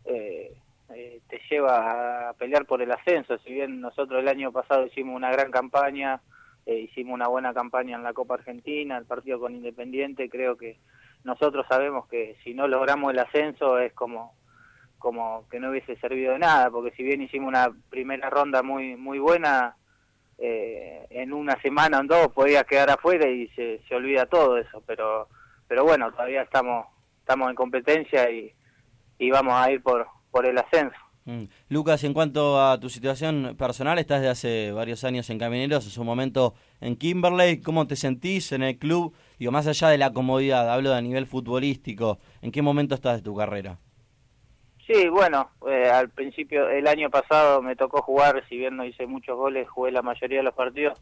[0.05, 0.57] eh,
[0.93, 3.37] eh, te lleva a pelear por el ascenso.
[3.39, 6.21] Si bien nosotros el año pasado hicimos una gran campaña,
[6.65, 10.77] eh, hicimos una buena campaña en la Copa Argentina, el partido con Independiente, creo que
[11.23, 14.35] nosotros sabemos que si no logramos el ascenso es como
[14.97, 18.95] como que no hubiese servido de nada, porque si bien hicimos una primera ronda muy
[18.95, 19.77] muy buena,
[20.37, 24.57] eh, en una semana o en dos podías quedar afuera y se, se olvida todo
[24.57, 25.27] eso, pero
[25.67, 26.85] pero bueno, todavía estamos
[27.19, 28.53] estamos en competencia y,
[29.19, 30.95] y vamos a ir por, por el ascenso.
[31.25, 31.43] Mm.
[31.67, 35.91] Lucas, en cuanto a tu situación personal, estás de hace varios años en Camineros, en
[35.91, 37.59] su momento en Kimberley.
[37.59, 39.13] ¿Cómo te sentís en el club?
[39.37, 42.19] Digo, más allá de la comodidad, hablo de nivel futbolístico.
[42.41, 43.77] ¿En qué momento estás de tu carrera?
[44.87, 49.05] Sí, bueno, eh, al principio, el año pasado me tocó jugar, si bien no hice
[49.05, 50.97] muchos goles, jugué la mayoría de los partidos.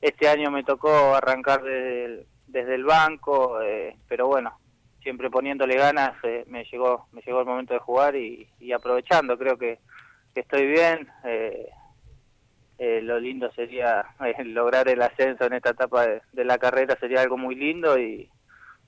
[0.00, 4.58] Este año me tocó arrancar desde el, desde el banco, eh, pero bueno,
[5.02, 9.36] siempre poniéndole ganas, eh, me llegó me llegó el momento de jugar y, y aprovechando,
[9.36, 9.78] creo que,
[10.34, 11.06] que estoy bien.
[11.24, 11.68] Eh,
[12.78, 16.96] eh, lo lindo sería eh, lograr el ascenso en esta etapa de, de, la carrera,
[16.98, 18.30] sería algo muy lindo y,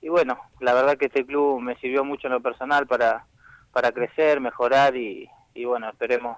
[0.01, 3.27] y bueno, la verdad que este club me sirvió mucho en lo personal para,
[3.73, 6.37] para crecer, mejorar y, y bueno, esperemos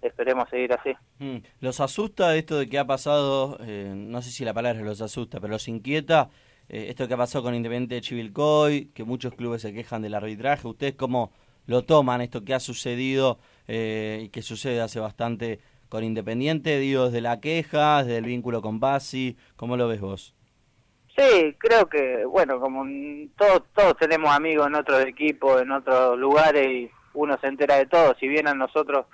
[0.00, 0.90] esperemos seguir así.
[1.18, 1.38] Mm.
[1.60, 5.40] ¿Los asusta esto de que ha pasado, eh, no sé si la palabra los asusta,
[5.40, 6.30] pero los inquieta
[6.68, 10.14] eh, esto que ha pasado con Independiente de Chivilcoy, que muchos clubes se quejan del
[10.14, 10.68] arbitraje?
[10.68, 11.32] ¿Ustedes cómo
[11.66, 16.78] lo toman esto que ha sucedido eh, y que sucede hace bastante con Independiente?
[16.78, 20.34] Digo, desde la queja, desde el vínculo con Basi, ¿cómo lo ves vos?
[21.18, 22.86] Sí, creo que, bueno, como
[23.36, 27.86] todos, todos tenemos amigos en otros equipos, en otros lugares y uno se entera de
[27.86, 28.14] todo.
[28.20, 29.06] Si bien a nosotros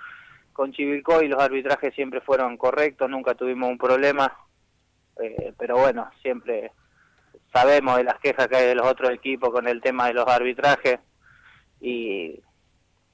[0.53, 4.31] con Chivilcoy los arbitrajes siempre fueron correctos, nunca tuvimos un problema,
[5.19, 6.71] eh, pero bueno, siempre
[7.51, 10.27] sabemos de las quejas que hay de los otros equipos con el tema de los
[10.27, 10.99] arbitrajes
[11.81, 12.39] y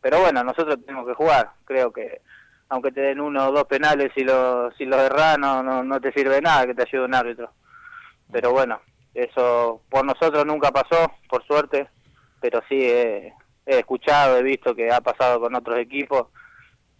[0.01, 2.21] pero bueno, nosotros tenemos que jugar, creo que
[2.67, 6.01] aunque te den uno o dos penales si lo si los erras no, no, no
[6.01, 7.53] te sirve nada que te ayude un árbitro.
[8.31, 8.79] Pero bueno,
[9.13, 11.87] eso por nosotros nunca pasó, por suerte,
[12.39, 13.33] pero sí he,
[13.65, 16.27] escuchado, he visto que ha pasado con otros equipos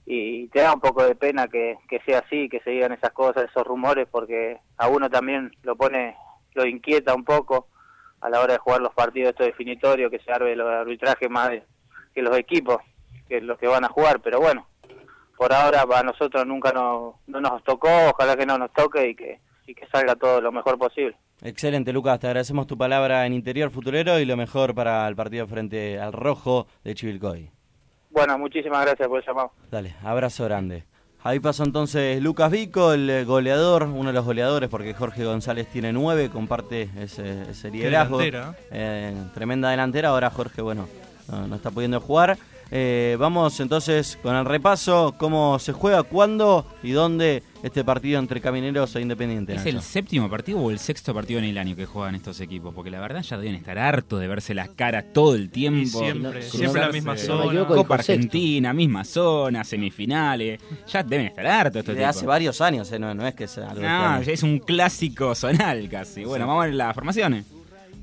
[0.05, 3.11] y te da un poco de pena que, que sea así, que se digan esas
[3.11, 6.15] cosas, esos rumores, porque a uno también lo pone,
[6.53, 7.67] lo inquieta un poco
[8.19, 11.51] a la hora de jugar los partidos estos definitorios, que se arbe el arbitraje más
[12.13, 12.77] que los equipos,
[13.27, 14.67] que los que van a jugar, pero bueno,
[15.37, 19.15] por ahora para nosotros nunca no, no nos tocó, ojalá que no nos toque y
[19.15, 19.39] que,
[19.71, 21.15] y que salga todo lo mejor posible.
[21.41, 22.19] Excelente, Lucas.
[22.19, 26.13] Te agradecemos tu palabra en Interior Futurero y lo mejor para el partido frente al
[26.13, 27.49] Rojo de Chivilcoy.
[28.11, 29.51] Bueno, muchísimas gracias por el llamado.
[29.71, 30.83] Dale, abrazo grande.
[31.23, 35.93] Ahí pasó entonces Lucas Vico, el goleador, uno de los goleadores, porque Jorge González tiene
[35.93, 38.17] nueve, comparte ese, ese liderazgo.
[38.17, 38.55] delantera.
[38.71, 40.09] Eh, tremenda delantera.
[40.09, 40.87] Ahora Jorge, bueno,
[41.29, 42.37] no, no está pudiendo jugar.
[42.73, 48.39] Eh, vamos entonces con el repaso, cómo se juega, cuándo y dónde este partido entre
[48.39, 49.51] Camineros e Independiente.
[49.53, 49.77] ¿Es Nacho.
[49.77, 52.73] el séptimo partido o el sexto partido en el año que juegan estos equipos?
[52.73, 55.81] Porque la verdad ya deben estar hartos de verse las caras todo el tiempo.
[55.81, 57.65] Y siempre, siempre la misma no zona.
[57.67, 58.13] Copa sexto.
[58.13, 60.61] Argentina, misma zona, semifinales.
[60.87, 63.69] Ya deben estar hartos estos Desde hace varios años, eh, no, no es que sea
[63.71, 64.31] algo No, extraño.
[64.31, 66.23] es un clásico zonal casi.
[66.23, 67.45] Bueno, vamos a ver las formaciones.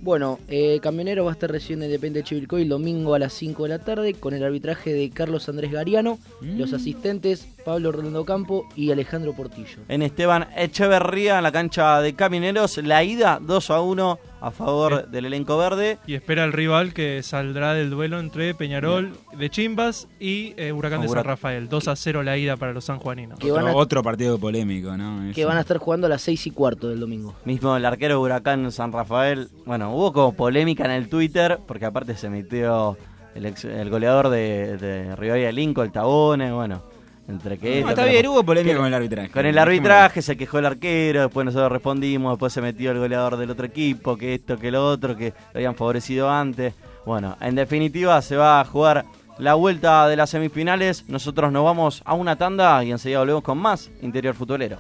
[0.01, 3.65] Bueno, eh, Camionero va a estar recibiendo Independiente de Chivilcoy el domingo a las 5
[3.65, 8.67] de la tarde con el arbitraje de Carlos Andrés Gariano, los asistentes Pablo Rolando Campo
[8.77, 9.79] y Alejandro Portillo.
[9.89, 15.09] En Esteban Echeverría, en la cancha de Camineros, la ida 2 a 1 a favor
[15.09, 15.99] del elenco verde.
[16.07, 21.01] Y espera el rival que saldrá del duelo entre Peñarol de Chimbas y eh, Huracán
[21.03, 21.25] de San.
[21.25, 21.69] Rafael.
[21.69, 23.39] 2 a 0 la ida para los sanjuaninos.
[23.39, 25.33] Que van a- Otro, otro partido polémico, ¿no?
[25.35, 25.49] Que Eso.
[25.49, 27.35] van a estar jugando a las 6 y cuarto del domingo.
[27.45, 29.49] Mismo el arquero de Huracán San Rafael.
[29.67, 32.97] Bueno, hubo como polémica en el Twitter, porque aparte se metió
[33.35, 36.83] el, ex- el goleador de, de Rivadavia Lincoln, el Tabone, bueno,
[37.29, 37.71] entre que...
[37.71, 39.31] No, esto, está bien, hubo polémica con el arbitraje.
[39.31, 43.37] Con el arbitraje se quejó el arquero, después nosotros respondimos, después se metió el goleador
[43.37, 46.75] del otro equipo, que esto, que lo otro, que lo habían favorecido antes.
[47.05, 49.05] Bueno, en definitiva se va a jugar
[49.39, 51.05] la vuelta de las semifinales.
[51.09, 54.79] Nosotros nos vamos a una tanda y enseguida volvemos con más Interior Futbolero.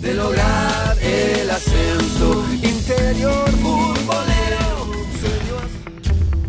[0.00, 4.56] de lograr el ascenso interior futbolero.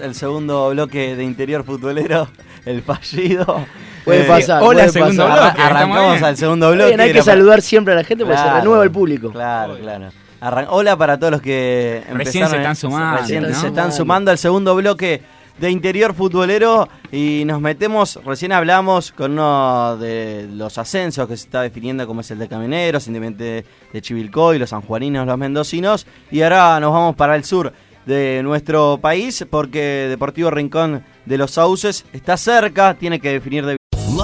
[0.07, 2.29] el segundo bloque de interior futbolero?
[2.65, 3.65] El fallido.
[4.05, 5.43] Puede pasar, Hola, puede segundo pasar.
[5.53, 5.63] bloque.
[5.63, 6.89] Arrancamos al segundo bloque.
[6.89, 9.31] Bien, hay que saludar siempre a la gente porque se Claro, renueva el público.
[9.31, 10.09] Claro, claro.
[10.41, 13.55] Arran- Hola para todos los que Recién se están sumando, recién ¿no?
[13.55, 15.23] se están sumando al segundo bloque
[15.59, 21.45] de interior futbolero y nos metemos, recién hablamos con uno de los ascensos que se
[21.45, 26.43] está definiendo como es el de Camioneros, Independiente de Chivilcoy, los sanjuaninos, los mendocinos y
[26.43, 27.73] ahora nos vamos para el sur
[28.07, 33.77] de nuestro país porque Deportivo Rincón de los Sauces está cerca, tiene que definir de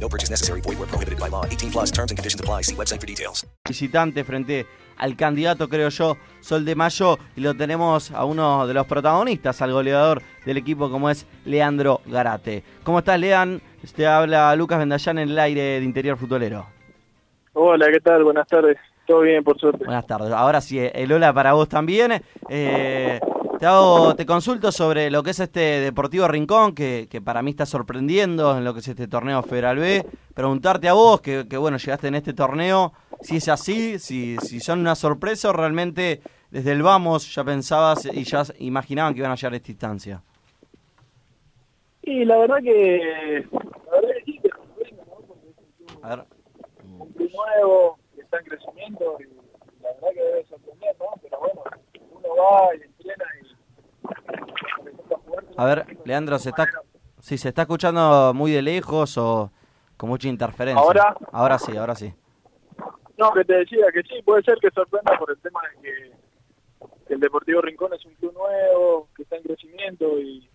[0.00, 0.60] No purchase necessary.
[0.62, 1.44] Void where prohibited by law.
[1.44, 2.62] 18 plus terms and conditions apply.
[2.62, 3.46] See website for details.
[3.68, 8.74] visitante frente al candidato, creo yo, Sol de Mayo, y lo tenemos a uno de
[8.74, 12.62] los protagonistas, al goleador del equipo como es Leandro Garate.
[12.82, 13.62] ¿Cómo estás, Lean?
[13.96, 16.66] Te habla Lucas Vendallán en el aire de Interior Futbolero.
[17.54, 18.24] Hola, ¿qué tal?
[18.24, 18.76] Buenas tardes.
[19.06, 19.84] Todo bien, por suerte.
[19.84, 20.32] Buenas tardes.
[20.32, 22.22] Ahora sí, el hola para vos también.
[22.48, 23.18] Eh,
[23.60, 27.50] te, hago, te consulto sobre lo que es este Deportivo Rincón, que, que para mí
[27.50, 30.04] está sorprendiendo en lo que es este torneo Federal B.
[30.34, 34.60] Preguntarte a vos, que, que bueno, llegaste en este torneo, si es así, si, si
[34.60, 39.30] son una sorpresa o realmente desde el vamos ya pensabas y ya imaginaban que iban
[39.30, 40.22] a llegar a esta instancia.
[42.02, 45.16] Y la verdad que, la verdad que sí, que sorprende, ¿no?
[45.28, 46.24] Porque es un A ver.
[46.98, 51.06] un club nuevo, que está en crecimiento y la verdad que debe sorprender, ¿no?
[51.22, 51.62] Pero bueno,
[52.10, 52.89] uno va y
[55.56, 56.68] A ver, Leandro, ¿se está,
[57.20, 59.50] si se está escuchando muy de lejos o
[59.96, 60.82] Con mucha interferencia.
[60.82, 61.14] ¿Ahora?
[61.32, 62.12] Ahora sí, ahora sí.
[63.18, 66.12] No, que te decía que sí, puede ser que sorprenda por el tema de que,
[67.06, 70.49] que el Deportivo Rincón es un club nuevo, que está en crecimiento y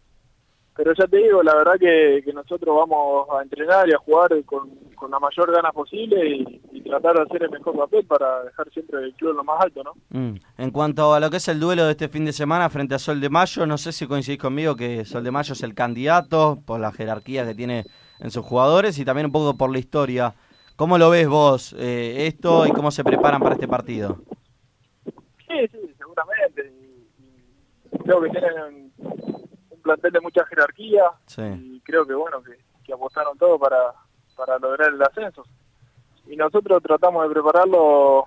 [0.75, 4.31] pero ya te digo, la verdad que, que nosotros vamos a entrenar y a jugar
[4.43, 8.43] con, con la mayor ganas posible y, y tratar de hacer el mejor papel para
[8.43, 9.93] dejar siempre el club en lo más alto, ¿no?
[10.09, 10.35] Mm.
[10.57, 12.99] En cuanto a lo que es el duelo de este fin de semana frente a
[12.99, 16.59] Sol de Mayo, no sé si coincidís conmigo que Sol de Mayo es el candidato
[16.65, 17.85] por la jerarquía que tiene
[18.19, 20.33] en sus jugadores y también un poco por la historia.
[20.75, 24.17] ¿Cómo lo ves vos eh, esto y cómo se preparan para este partido?
[25.47, 26.69] Sí, sí, seguramente.
[26.69, 28.91] Y, y creo que tienen
[29.85, 31.41] plantel de mucha jerarquía Sí.
[31.43, 33.93] y creo que bueno que, que apostaron todo para,
[34.35, 35.43] para lograr el ascenso.
[36.27, 38.25] Y nosotros tratamos de prepararlo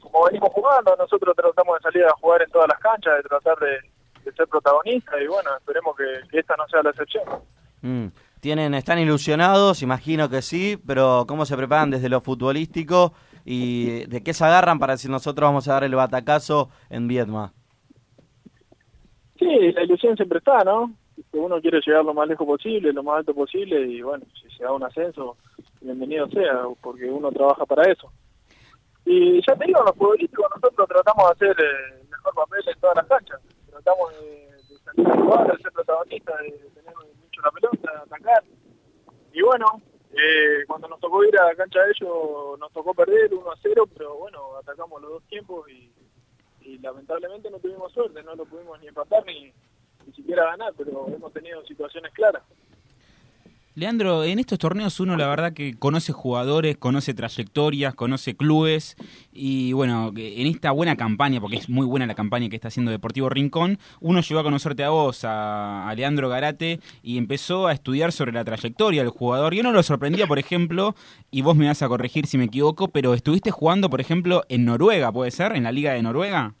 [0.00, 3.58] como venimos jugando, nosotros tratamos de salir a jugar en todas las canchas, de tratar
[3.58, 3.78] de,
[4.24, 7.24] de ser protagonistas y bueno, esperemos que, que esta no sea la excepción.
[7.82, 8.06] Mm.
[8.40, 13.14] Tienen, están ilusionados, imagino que sí, pero ¿cómo se preparan desde lo futbolístico
[13.46, 17.54] y de qué se agarran para decir nosotros vamos a dar el batacazo en Vietma?
[19.44, 20.90] Sí, la ilusión siempre está, ¿no?
[21.32, 24.64] Uno quiere llegar lo más lejos posible, lo más alto posible y bueno, si se
[24.64, 25.36] da un ascenso,
[25.82, 28.10] bienvenido sea, porque uno trabaja para eso.
[29.04, 32.80] Y ya te digo, los futbolísticos nosotros tratamos de hacer eh, el mejor papel en
[32.80, 33.40] todas las canchas.
[33.68, 37.98] Tratamos de, de salir a jugar, de ser protagonistas, de tener mucho la pelota, de
[37.98, 38.44] atacar.
[39.34, 39.66] Y bueno,
[40.12, 43.56] eh, cuando nos tocó ir a la cancha de ellos, nos tocó perder 1 a
[43.60, 45.92] 0, pero bueno, atacamos los dos tiempos y,
[46.64, 49.52] y lamentablemente no tuvimos suerte, no lo pudimos ni empatar ni,
[50.06, 52.42] ni siquiera ganar, pero hemos tenido situaciones claras.
[53.76, 58.94] Leandro, en estos torneos uno la verdad que conoce jugadores, conoce trayectorias, conoce clubes
[59.32, 62.92] y bueno, en esta buena campaña, porque es muy buena la campaña que está haciendo
[62.92, 67.72] Deportivo Rincón, uno llegó a conocerte a vos, a, a Leandro Garate y empezó a
[67.72, 70.94] estudiar sobre la trayectoria del jugador y uno lo sorprendía, por ejemplo,
[71.32, 74.66] y vos me vas a corregir si me equivoco, pero estuviste jugando, por ejemplo, en
[74.66, 75.50] Noruega, ¿puede ser?
[75.56, 76.54] ¿En la Liga de Noruega?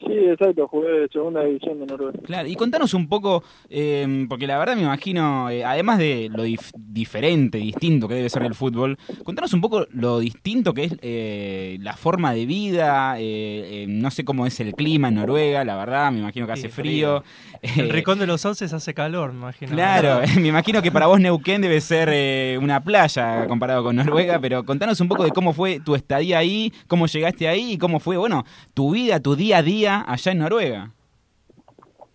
[0.00, 2.18] Sí, exacto, jugué de segunda división de Noruega.
[2.24, 6.46] Claro, y contanos un poco, eh, porque la verdad me imagino, eh, además de lo
[6.46, 10.96] dif- diferente, distinto que debe ser el fútbol, contanos un poco lo distinto que es
[11.02, 15.64] eh, la forma de vida, eh, eh, no sé cómo es el clima en Noruega,
[15.64, 17.24] la verdad, me imagino que hace frío.
[17.62, 19.72] El Rincón de los Sauces hace calor, me imagino.
[19.72, 24.38] Claro, me imagino que para vos Neuquén debe ser eh, una playa comparado con Noruega,
[24.38, 27.98] pero contanos un poco de cómo fue tu estadía ahí, cómo llegaste ahí y cómo
[27.98, 28.44] fue, bueno,
[28.74, 30.90] tu vida, tu día a día allá en Noruega.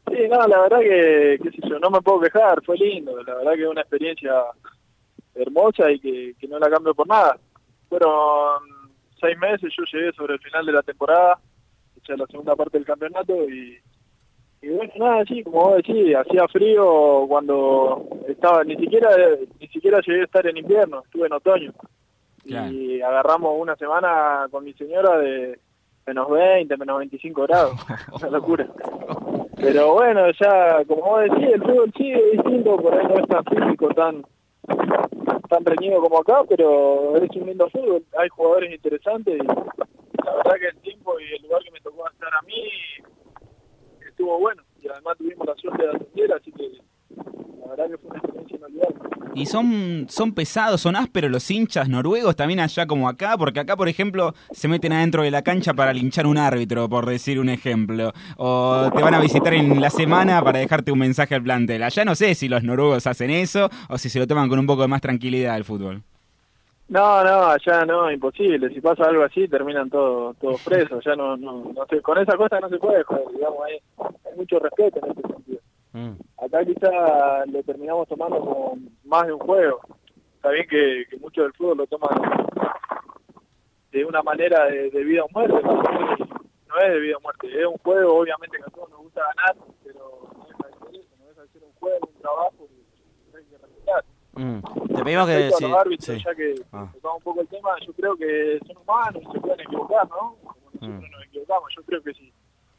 [0.07, 3.35] Sí, no, la verdad que, qué sé yo, no me puedo quejar, fue lindo, la
[3.35, 4.31] verdad que es una experiencia
[5.33, 7.37] hermosa y que, que no la cambio por nada.
[7.89, 8.61] Fueron
[9.19, 11.39] seis meses, yo llegué sobre el final de la temporada,
[11.97, 13.79] hecha la segunda parte del campeonato y,
[14.61, 19.09] y bueno, nada, sí, como vos decís, hacía frío cuando estaba, ni siquiera
[19.59, 21.73] ni siquiera llegué a estar en invierno, estuve en otoño.
[22.45, 25.59] Y agarramos una semana con mi señora de
[26.05, 27.73] menos 20, menos 25 grados,
[28.11, 28.67] una locura.
[29.55, 33.27] Pero bueno, ya, como vos decís, el fútbol sí es distinto, por ahí no es
[33.27, 34.23] tan físico, tan
[35.49, 40.53] tan reñido como acá, pero es un lindo fútbol, hay jugadores interesantes y la verdad
[40.59, 42.63] que el tiempo y el lugar que me tocó estar a mí
[44.07, 44.63] estuvo bueno.
[44.81, 46.71] Y además tuvimos la suerte de ascender, así que
[47.15, 48.95] la verdad que fue una experiencia inolvidable.
[49.35, 53.75] Y son, son pesados, son ásperos los hinchas noruegos también allá como acá, porque acá,
[53.75, 57.49] por ejemplo, se meten adentro de la cancha para linchar un árbitro, por decir un
[57.49, 58.13] ejemplo.
[58.37, 61.81] O te van a visitar en la semana para dejarte un mensaje al plantel.
[61.81, 64.67] Allá no sé si los noruegos hacen eso o si se lo toman con un
[64.67, 66.03] poco de más tranquilidad el fútbol.
[66.89, 68.69] No, no, allá no, imposible.
[68.69, 71.03] Si pasa algo así, terminan todos todos presos.
[71.03, 73.79] Ya no, no, no sé, con esa cosa no se puede joder, digamos, hay,
[74.29, 75.59] hay mucho respeto en ese sentido.
[75.93, 76.13] Mm.
[76.43, 79.79] Acá quizá lo terminamos tomando como más de un juego.
[80.35, 82.09] Está bien que, que muchos del fútbol lo toman
[83.91, 85.81] de una manera de, de vida o muerte, ¿no?
[86.81, 89.55] es de vida o muerte, es un juego, obviamente que a todos nos gusta ganar,
[89.83, 93.37] pero no deja de ser eso, no deja de ser un juego, un trabajo y
[93.37, 94.03] hay que respetar.
[94.33, 94.95] Mm.
[94.95, 95.35] Te pedimos que...
[95.45, 96.23] A sí, los árbitros, sí.
[96.25, 96.89] ya que Ah.
[96.91, 100.35] tocamos un poco el tema, yo creo que son humanos y se pueden equivocar, ¿no?
[100.43, 102.33] Como nosotros nos equivocamos, yo creo que si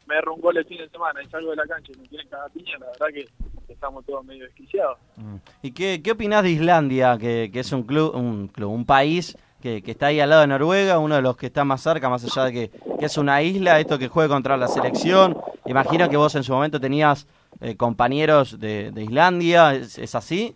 [0.06, 2.08] me erro un gol el fin de semana y salgo de la cancha y me
[2.08, 3.28] tienen cada piña, la verdad que
[3.72, 4.98] estamos todos medio desquiciados.
[5.16, 5.36] Mm.
[5.62, 9.36] ¿Y qué, qué opinás de Islandia, que, que es un club, un club, un país
[9.60, 12.08] que, que está ahí al lado de Noruega, uno de los que está más cerca,
[12.08, 15.36] más allá de que, que es una isla, esto que juega contra la selección?
[15.66, 17.26] Imagino que vos en su momento tenías
[17.60, 20.54] eh, compañeros de, de Islandia, ¿es, es así?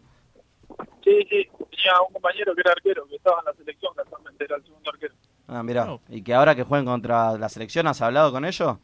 [1.03, 4.57] Sí, sí, tenía un compañero que era arquero, que estaba en la selección, casualmente era
[4.57, 5.15] el segundo arquero.
[5.47, 5.99] Ah, mirá.
[6.11, 8.77] ¿Y que ahora que juegan contra la selección, has hablado con ellos?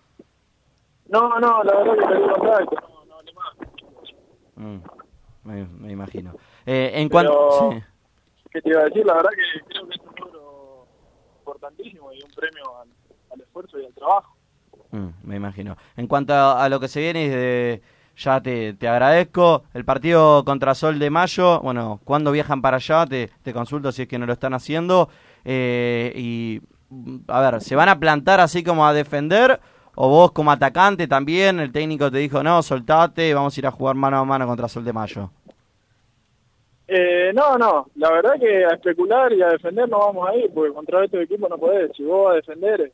[1.14, 3.54] No, no, la verdad que perdí contacto, no, no hablé más.
[4.56, 4.78] Mm,
[5.44, 6.34] me, me imagino.
[6.66, 7.70] Eh, en cuanto...
[7.72, 7.82] sí.
[8.50, 9.06] ¿qué te iba a decir?
[9.06, 10.86] La verdad que creo que es un logro
[11.38, 12.88] importantísimo y un premio al,
[13.32, 14.36] al esfuerzo y al trabajo.
[14.90, 15.76] Mm, me imagino.
[15.96, 17.82] En cuanto a, a lo que se viene, de,
[18.16, 19.62] ya te, te agradezco.
[19.72, 23.06] El partido contra Sol de Mayo, bueno, ¿cuándo viajan para allá?
[23.06, 25.08] Te, te consulto si es que no lo están haciendo.
[25.44, 26.60] Eh, y,
[27.28, 29.60] a ver, ¿se van a plantar así como a defender?
[29.96, 31.60] ¿O vos como atacante también?
[31.60, 34.68] El técnico te dijo, no, soltate, vamos a ir a jugar mano a mano contra
[34.68, 35.30] Sol de Mayo.
[36.86, 40.50] Eh, no, no, la verdad que a especular y a defender no vamos a ir,
[40.52, 41.92] porque contra estos equipos no podés.
[41.96, 42.92] Si vos vas a defender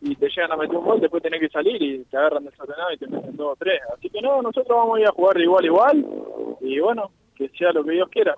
[0.00, 2.92] y te llegan a meter un gol, después tenés que salir y te agarran desordenado
[2.92, 3.80] y te meten dos o tres.
[3.96, 6.06] Así que no, nosotros vamos a ir a jugar igual igual
[6.60, 8.34] y bueno, que sea lo que Dios quiera.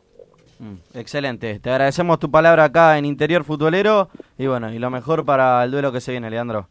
[0.58, 1.60] Mm, excelente.
[1.60, 4.08] Te agradecemos tu palabra acá en Interior Futbolero.
[4.36, 6.68] Y bueno, y lo mejor para el duelo que se viene, Leandro.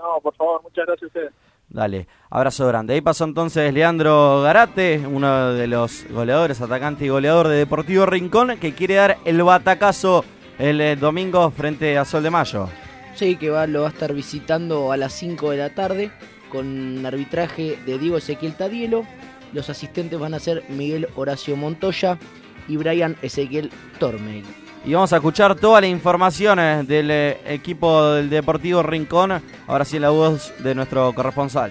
[0.00, 1.32] No, por favor, muchas gracias a ustedes.
[1.68, 2.94] Dale, abrazo grande.
[2.94, 8.58] Ahí pasó entonces Leandro Garate, uno de los goleadores, atacante y goleador de Deportivo Rincón,
[8.58, 10.24] que quiere dar el batacazo
[10.58, 12.68] el eh, domingo frente a Sol de Mayo.
[13.14, 16.10] Sí, que va, lo va a estar visitando a las 5 de la tarde
[16.50, 19.04] con arbitraje de Diego Ezequiel Tadielo.
[19.52, 22.18] Los asistentes van a ser Miguel Horacio Montoya
[22.68, 24.42] y Brian Ezequiel Tormey.
[24.82, 29.42] Y vamos a escuchar toda la información eh, del eh, equipo del Deportivo Rincón.
[29.66, 31.70] Ahora sí, la voz de nuestro corresponsal.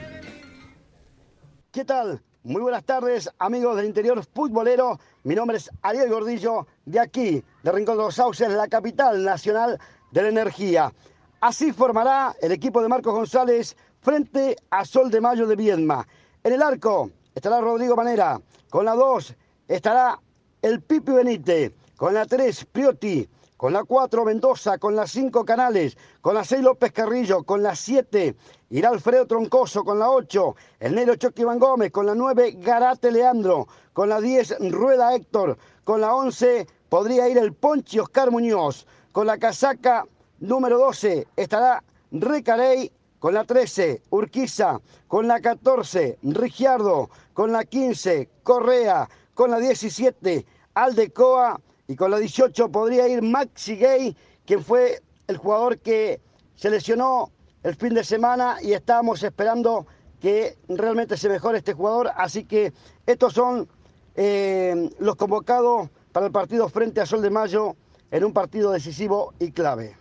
[1.71, 2.21] ¿Qué tal?
[2.43, 4.99] Muy buenas tardes, amigos del interior futbolero.
[5.23, 9.79] Mi nombre es Ariel Gordillo, de aquí, de Rincón de los Sauces, la capital nacional
[10.11, 10.93] de la energía.
[11.41, 16.07] Así formará el equipo de Marcos González frente a Sol de Mayo de Viedma.
[16.43, 18.39] En el arco estará Rodrigo Manera.
[18.69, 19.35] Con la 2
[19.67, 20.19] estará
[20.61, 21.73] el Pipi Benítez.
[21.99, 23.29] Con la 3 Priotti.
[23.57, 24.77] Con la 4 Mendoza.
[24.77, 25.97] Con la 5 Canales.
[26.21, 27.43] Con la 6 López Carrillo.
[27.43, 28.37] Con la 7
[28.69, 29.83] irá Alfredo Troncoso.
[29.83, 31.91] Con la 8 el Negro Chucky Van Gómez.
[31.91, 33.67] Con la 9 Garate Leandro.
[33.91, 35.57] Con la 10 Rueda Héctor.
[35.83, 38.87] Con la 11 podría ir el Ponchi Oscar Muñoz.
[39.11, 40.05] Con la casaca
[40.39, 41.83] número 12 estará
[42.13, 42.93] Recarey.
[43.19, 44.79] Con la 13, Urquiza.
[45.09, 47.09] Con la 14, Rigiardo.
[47.33, 49.09] Con la 15, Correa.
[49.33, 50.45] Con la 17,
[50.75, 51.59] Aldecoa.
[51.89, 54.15] Y con la 18 podría ir Maxi Gay,
[54.45, 56.21] quien fue el jugador que
[56.53, 57.31] se lesionó
[57.63, 59.87] el fin de semana y estábamos esperando
[60.21, 62.11] que realmente se mejore este jugador.
[62.15, 62.73] Así que
[63.07, 63.67] estos son
[64.13, 67.75] eh, los convocados para el partido frente a Sol de Mayo
[68.11, 69.95] en un partido decisivo y clave.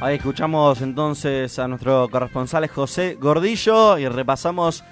[0.00, 4.84] Ahí escuchamos entonces a nuestro corresponsal José Gordillo y repasamos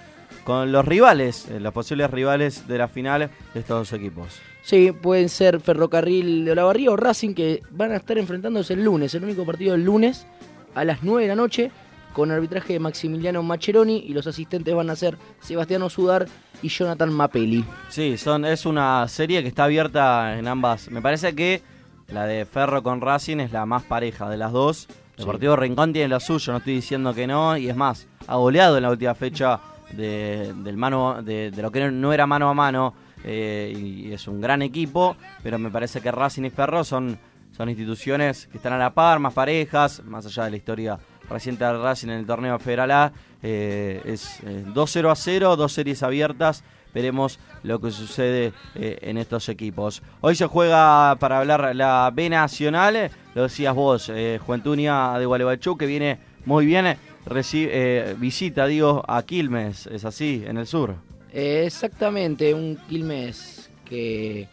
[0.45, 4.41] con los rivales, eh, los posibles rivales de la final de estos dos equipos.
[4.63, 9.15] Sí, pueden ser Ferrocarril de Olavarría o Racing que van a estar enfrentándose el lunes,
[9.15, 10.27] el único partido del lunes
[10.75, 11.71] a las 9 de la noche
[12.13, 16.27] con arbitraje de Maximiliano Macheroni y los asistentes van a ser Sebastián Sudar
[16.63, 17.65] y Jonathan Mapelli.
[17.89, 20.91] Sí, son, es una serie que está abierta en ambas.
[20.91, 21.63] Me parece que
[22.09, 24.89] la de Ferro con Racing es la más pareja de las dos.
[25.17, 25.27] El Sí.
[25.31, 28.77] partido Rincón tiene lo suyo, no estoy diciendo que no, y es más, ha goleado
[28.77, 29.59] en la última fecha
[29.93, 34.27] de, del mano, de, de lo que no era mano a mano, eh, y es
[34.29, 37.19] un gran equipo, pero me parece que Racing y Ferro son,
[37.57, 41.65] son instituciones que están a la par, más parejas, más allá de la historia reciente
[41.65, 43.13] del Racing en el torneo Federal A,
[43.43, 46.65] eh, es eh, 2-0 a 0, dos series abiertas,
[46.95, 50.03] veremos lo que sucede eh, en estos equipos.
[50.21, 55.27] Hoy se juega para hablar la B Nacional, eh, lo decías vos, eh, Juventunia de
[55.27, 60.57] Gualeguaychú, que viene muy bien, eh, reci- eh, visita, digo, a Quilmes, es así, en
[60.59, 60.95] el sur.
[61.33, 64.49] Exactamente, un Quilmes que,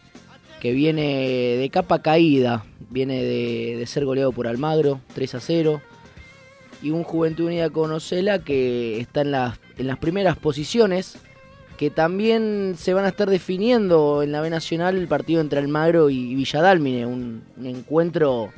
[0.60, 5.80] que viene de capa caída, viene de, de ser goleado por Almagro, 3 a 0,
[6.82, 11.18] y un Juventud Unida con Ocela que está en las, en las primeras posiciones,
[11.76, 16.10] que también se van a estar definiendo en la B Nacional el partido entre Almagro
[16.10, 18.50] y Villadálmine, un, encuentro,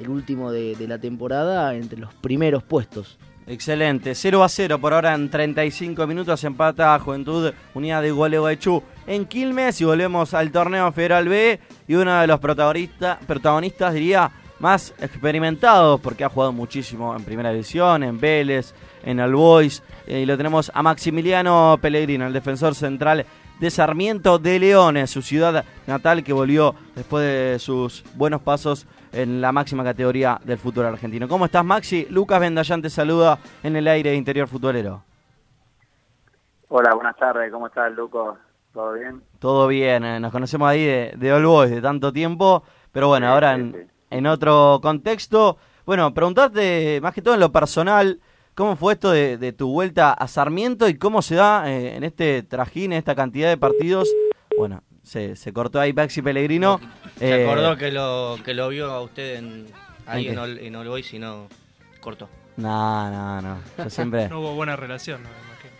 [0.00, 3.18] el último de la temporada, entre los primeros puestos.
[3.50, 6.44] Excelente, 0 a 0 por ahora en 35 minutos.
[6.44, 9.80] Empata Juventud Unida de Gualeguaychú en Quilmes.
[9.80, 11.58] Y volvemos al torneo Federal B.
[11.88, 14.30] Y uno de los protagonista- protagonistas diría
[14.60, 18.72] más experimentados porque ha jugado muchísimo en Primera División, en Vélez,
[19.02, 19.82] en el Boys.
[20.06, 23.26] Eh, y lo tenemos a Maximiliano Pellegrino, el defensor central
[23.58, 29.40] de Sarmiento de Leones, su ciudad natal que volvió después de sus buenos pasos en
[29.40, 31.28] la máxima categoría del fútbol argentino.
[31.28, 32.06] ¿Cómo estás, Maxi?
[32.10, 35.02] Lucas Vendallán te saluda en el aire de Interior Futbolero.
[36.68, 37.50] Hola, buenas tardes.
[37.52, 38.38] ¿Cómo estás, Luco?
[38.72, 39.22] ¿Todo bien?
[39.38, 43.26] Todo bien, eh, nos conocemos ahí de, de All Boys de tanto tiempo, pero bueno,
[43.26, 45.56] ahora sí, en, en otro contexto.
[45.84, 48.20] Bueno, preguntarte más que todo en lo personal,
[48.60, 52.04] ¿Cómo fue esto de, de tu vuelta a Sarmiento y cómo se da eh, en
[52.04, 54.06] este trajín, en esta cantidad de partidos?
[54.58, 56.80] Bueno, se, se cortó ahí Maxi Pellegrino.
[57.18, 59.66] Se Eh, acordó que lo, que lo vio a usted en,
[60.06, 60.38] ahí ¿En?
[60.38, 61.48] Ol- en All Boys y no
[62.00, 62.28] cortó.
[62.56, 63.58] No, no, no.
[63.78, 64.28] Yo siempre.
[64.28, 65.28] No hubo buena relación, no.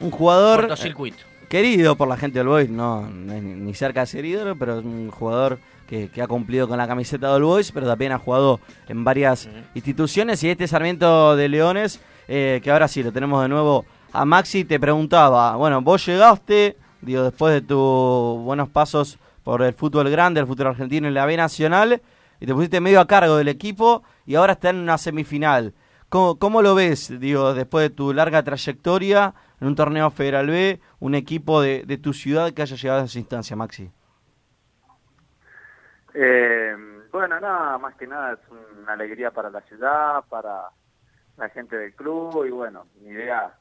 [0.00, 0.60] Un jugador.
[0.60, 1.18] Cortocircuito.
[1.18, 4.78] eh, querido por la gente del Boys, no, ni ni cerca de ser ídolo, pero
[4.78, 5.58] es un jugador
[5.88, 9.48] que, que ha cumplido con la camiseta del Boys, pero también ha jugado en varias
[9.74, 10.42] instituciones.
[10.42, 14.64] Y este Sarmiento de Leones, eh, que ahora sí lo tenemos de nuevo a Maxi,
[14.64, 20.40] te preguntaba: bueno, vos llegaste, digo, después de tus buenos pasos por el fútbol grande,
[20.40, 22.01] el fútbol argentino en la B Nacional,
[22.40, 25.74] y te pusiste medio a cargo del equipo y ahora está en una semifinal.
[26.09, 30.80] ¿Cómo, cómo lo ves, digo, después de tu larga trayectoria en un torneo Federal B,
[30.98, 33.90] un equipo de, de tu ciudad que haya llegado a esa instancia, Maxi?
[36.14, 36.74] Eh,
[37.12, 38.38] bueno, nada, más que nada es
[38.82, 40.70] una alegría para la ciudad, para
[41.36, 43.55] la gente del club y bueno, mi idea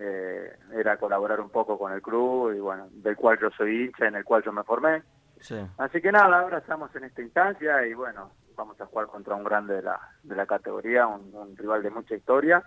[0.00, 4.06] eh, era colaborar un poco con el club y bueno, del cual yo soy hincha,
[4.06, 5.02] en el cual yo me formé.
[5.40, 5.56] Sí.
[5.78, 9.44] Así que nada, ahora estamos en esta instancia y bueno, vamos a jugar contra un
[9.44, 12.62] grande de la, de la categoría, un, un rival de mucha historia.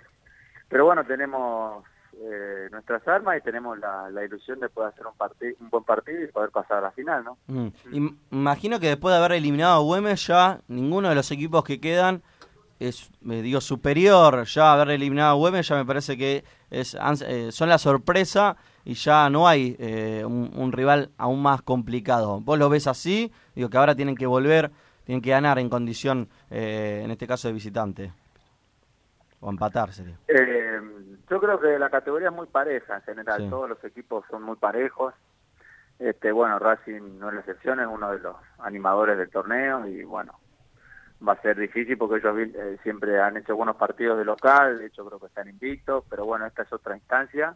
[0.69, 1.83] Pero bueno, tenemos
[2.21, 5.83] eh, nuestras armas y tenemos la, la ilusión de poder hacer un, partido un buen
[5.85, 7.37] partido y poder pasar a la final, ¿no?
[7.47, 7.67] Mm.
[7.93, 11.79] Im- Imagino que después de haber eliminado a Güemes, ya ninguno de los equipos que
[11.79, 12.21] quedan
[12.79, 14.43] es, me digo, superior.
[14.43, 18.93] Ya haber eliminado a Güemes ya me parece que es, eh, son la sorpresa y
[18.93, 22.39] ya no hay eh, un, un rival aún más complicado.
[22.41, 23.31] ¿Vos lo ves así?
[23.55, 24.71] Digo que ahora tienen que volver,
[25.03, 28.11] tienen que ganar en condición, eh, en este caso de visitante.
[29.39, 30.17] O empatar sería.
[30.27, 30.81] Eh,
[31.29, 33.49] yo creo que la categoría es muy pareja en general, Sí.
[33.49, 35.13] todos los equipos son muy parejos.
[35.99, 40.03] Este, bueno, Racing no es la excepción, es uno de los animadores del torneo y
[40.03, 40.33] bueno,
[41.25, 44.87] va a ser difícil porque ellos eh, siempre han hecho buenos partidos de local, de
[44.87, 47.55] hecho creo que están invictos, pero bueno, esta es otra instancia.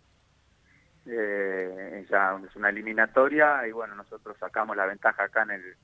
[1.05, 5.75] Eh, ya es una eliminatoria y bueno, nosotros sacamos la ventaja acá en el,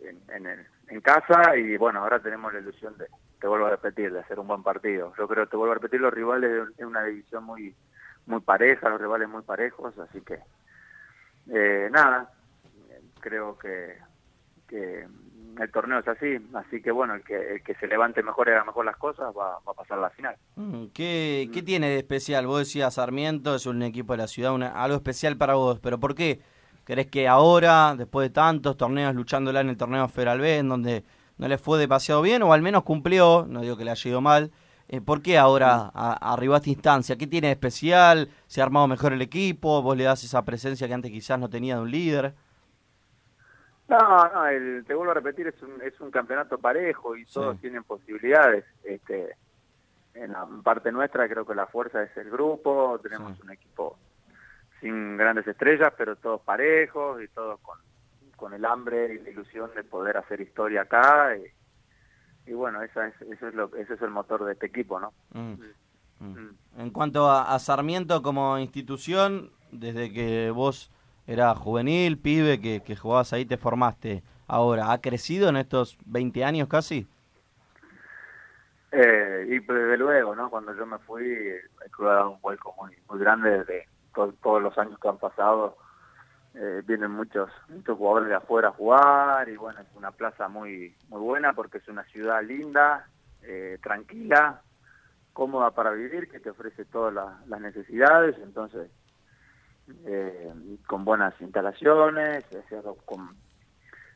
[0.00, 3.06] en, en el, en casa y bueno, ahora tenemos la ilusión de,
[3.40, 5.12] te vuelvo a repetir, de hacer un buen partido.
[5.16, 7.74] Yo creo, te vuelvo a repetir, los rivales es una división muy
[8.26, 10.40] muy pareja, los rivales muy parejos, así que
[11.50, 12.30] eh, nada,
[13.20, 13.98] creo que,
[14.66, 15.06] que
[15.60, 18.52] el torneo es así, así que bueno, el que, el que se levante mejor y
[18.52, 20.36] haga mejor las cosas va, va a pasar a la final.
[20.56, 22.46] Mm, ¿Qué, ¿Qué tiene de especial?
[22.46, 25.98] Vos decías Sarmiento, es un equipo de la ciudad, una- algo especial para vos, pero
[26.00, 26.40] ¿por qué?
[26.84, 31.04] ¿Crees que ahora, después de tantos torneos luchándola en el torneo Federal B, en donde
[31.38, 34.20] no le fue demasiado bien, o al menos cumplió, no digo que le haya ido
[34.20, 34.50] mal,
[34.88, 37.16] eh, ¿por qué ahora a- arribó a esta instancia?
[37.16, 38.28] ¿Qué tiene de especial?
[38.46, 39.80] ¿Se ha armado mejor el equipo?
[39.80, 42.34] ¿Vos le das esa presencia que antes quizás no tenía de un líder?
[43.88, 47.60] No, no, el, te vuelvo a repetir, es un, es un campeonato parejo y todos
[47.60, 48.64] tienen posibilidades.
[48.82, 49.36] Este,
[50.14, 53.98] en la parte nuestra creo que la fuerza es el grupo, tenemos un equipo
[54.80, 57.78] sin grandes estrellas, pero todos parejos y todos con,
[58.36, 61.36] con el hambre y la ilusión de poder hacer historia acá.
[61.36, 64.98] Y, y bueno, esa es, eso es lo, ese es el motor de este equipo,
[64.98, 65.12] ¿no?
[65.32, 65.54] Mm.
[66.20, 66.56] Mm.
[66.78, 70.90] En cuanto a, a Sarmiento como institución, desde que vos
[71.26, 74.22] eras juvenil, pibe, que, que jugabas ahí, te formaste.
[74.46, 77.06] Ahora, ¿ha crecido en estos 20 años casi?
[78.92, 80.50] Eh, y pues, desde luego, ¿no?
[80.50, 84.34] Cuando yo me fui, el club ha dado un vuelco muy, muy grande desde to-
[84.42, 85.76] todos los años que han pasado.
[86.54, 90.94] Eh, vienen muchos, muchos jugadores de afuera a jugar y bueno, es una plaza muy,
[91.08, 93.08] muy buena porque es una ciudad linda,
[93.42, 94.62] eh, tranquila,
[95.32, 98.88] cómoda para vivir, que te ofrece todas la- las necesidades, entonces
[100.06, 100.52] eh,
[100.86, 103.36] con buenas instalaciones, es, decir, con-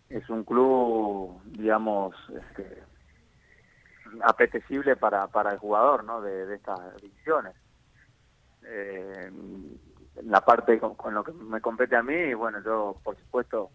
[0.09, 2.83] es un club, digamos, este,
[4.23, 7.55] apetecible para, el jugador de, estas divisiones.
[8.63, 9.31] Eh,
[10.25, 13.71] la parte con, lo que me compete a mí, bueno, yo por supuesto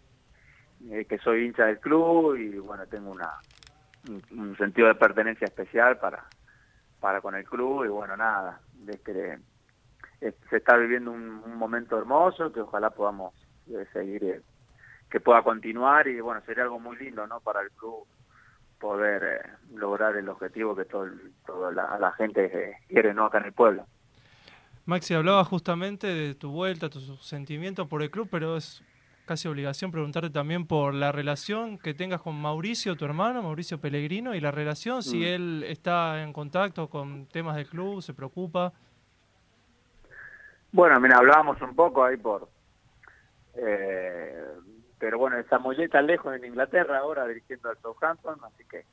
[0.89, 3.31] eh, que soy hincha del club y bueno, tengo una
[4.05, 6.21] un, sentido de pertenencia especial para
[6.99, 9.39] para con el club y bueno, nada, de que
[10.24, 13.34] eh, se está viviendo un, un momento hermoso que ojalá podamos
[13.67, 14.41] eh, seguir, eh,
[15.09, 17.39] que pueda continuar y bueno, sería algo muy lindo, ¿no?
[17.41, 18.05] Para el club
[18.80, 21.07] poder eh, lograr el objetivo que todo,
[21.45, 23.26] toda la, la gente quiere, ¿no?
[23.26, 23.86] Acá en el pueblo.
[24.86, 28.84] Maxi, hablaba justamente de tu vuelta, tus sentimientos por el club, pero es
[29.26, 34.36] casi obligación preguntarte también por la relación que tengas con Mauricio, tu hermano, Mauricio Pellegrino,
[34.36, 35.24] y la relación, si Mm.
[35.24, 38.74] él está en contacto con temas del club, se preocupa.
[40.74, 42.49] Bueno, mira, hablábamos un poco ahí por...
[43.55, 44.34] eh,
[44.99, 48.86] pero bueno, está muy tan lejos en Inglaterra ahora dirigiendo al Southampton, así que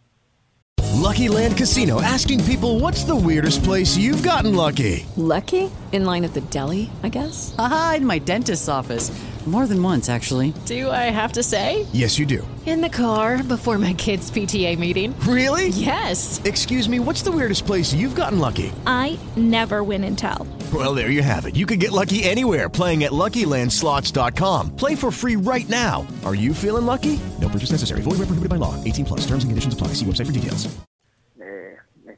[1.01, 5.07] Lucky Land Casino asking people what's the weirdest place you've gotten lucky?
[5.17, 5.71] Lucky?
[5.93, 7.55] In line at the deli, I guess?
[7.59, 9.11] Aha, in my dentist's office.
[9.47, 10.53] More than once, actually.
[10.67, 11.87] Do I have to say?
[11.95, 12.47] Yes, you do.
[12.67, 15.15] In the car before my kids' PTA meeting.
[15.21, 15.69] Really?
[15.69, 16.43] Yes.
[16.45, 18.71] Excuse me, what's the weirdest place you've gotten lucky?
[18.87, 20.47] I never win and tell.
[20.73, 21.57] Well, there you have it.
[21.57, 24.77] You can get lucky anywhere playing at LuckyLandSlots.com.
[24.77, 26.07] Play for free right now.
[26.25, 27.19] Are you feeling lucky?
[27.41, 28.03] No purchase necessary.
[28.03, 28.77] Void where prohibited by law.
[28.85, 29.21] 18 plus.
[29.23, 29.95] Terms and conditions apply.
[29.95, 30.69] See website for details.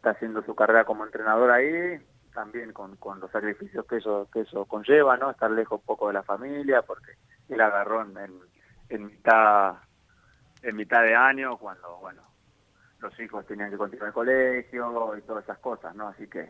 [0.03, 1.97] Está haciendo su carrera como entrenador ahí,
[2.35, 5.31] también con, con los sacrificios que eso que eso conlleva, ¿no?
[5.31, 7.13] Estar lejos un poco de la familia, porque
[7.49, 8.33] él agarró en, en,
[8.89, 9.75] en mitad
[10.63, 12.23] en mitad de año cuando, bueno,
[12.99, 16.09] los hijos tenían que continuar el colegio y todas esas cosas, ¿no?
[16.09, 16.49] Así que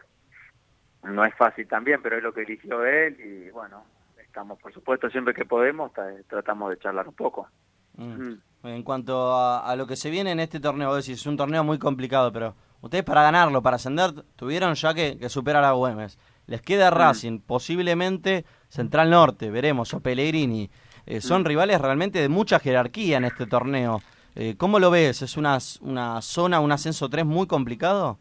[1.04, 3.84] no es fácil también, pero es lo que eligió él y bueno,
[4.22, 7.48] estamos por supuesto siempre que podemos ta- tratamos de charlar un poco.
[7.96, 8.34] Mm.
[8.64, 11.36] En cuanto a, a lo que se viene en este torneo, vos decís, es un
[11.36, 15.72] torneo muy complicado, pero ustedes para ganarlo, para ascender, tuvieron ya que, que superar a
[15.72, 16.18] Güemes.
[16.46, 20.70] Les queda Racing, posiblemente Central Norte, veremos, o Pellegrini.
[21.06, 21.46] Eh, son Mm.
[21.46, 24.00] rivales realmente de mucha jerarquía en este torneo.
[24.34, 25.22] Eh, ¿Cómo lo ves?
[25.22, 28.18] ¿Es una, una zona, un ascenso 3 muy complicado?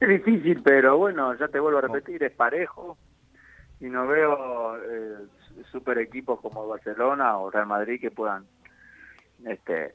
[0.00, 2.98] Es difícil, pero bueno, ya te vuelvo a repetir, es parejo
[3.80, 5.26] y no veo eh,
[5.70, 8.48] super equipos como Barcelona o Real Madrid que puedan
[9.44, 9.94] este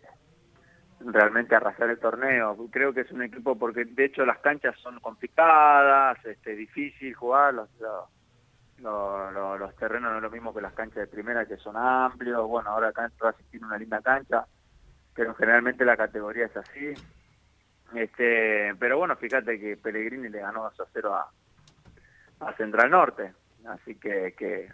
[0.99, 2.56] realmente arrasar el torneo.
[2.72, 7.54] Creo que es un equipo porque de hecho las canchas son complicadas, este difícil jugar,
[7.54, 8.06] los, los,
[8.78, 11.76] los- los- los terrenos no es lo mismo que las canchas de primera que son
[11.78, 12.47] amplios.
[12.47, 14.47] Bueno, ahora acá en Racing tiene una linda cancha,
[15.14, 16.97] pero generalmente la categoría es así.
[17.96, 21.30] Este, pero bueno, fíjate que Pellegrini le ganó 2 a 0 a,
[22.48, 23.34] a Central Norte,
[23.68, 24.70] así que que,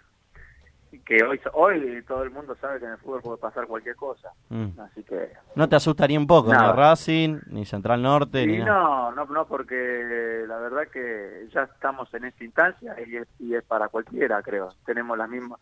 [1.06, 4.30] que hoy hoy todo el mundo sabe que en el fútbol puede pasar cualquier cosa,
[4.50, 4.80] Mm.
[4.80, 6.72] así que ¿No te asustaría un poco, Nada.
[6.72, 8.72] ni Racing, ni Central Norte, ni nada?
[8.72, 13.54] no, no, no, porque la verdad que ya estamos en esta instancia y es, y
[13.54, 14.70] es para cualquiera, creo.
[14.86, 15.60] Tenemos las mismas,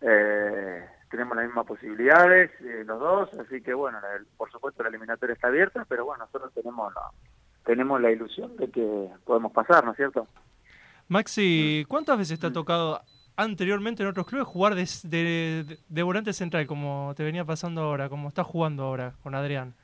[0.00, 4.88] eh, tenemos las mismas posibilidades eh, los dos, así que bueno, la- por supuesto la
[4.88, 7.02] eliminatoria está abierta, pero bueno, nosotros tenemos la,
[7.64, 10.26] tenemos la ilusión de que podemos pasar, ¿no es cierto?
[11.08, 13.00] Maxi, ¿cuántas veces te ha tocado
[13.36, 18.28] anteriormente en otros clubes jugar de, de, volante central, como te venía pasando ahora, como
[18.28, 19.74] estás jugando ahora con Adrián?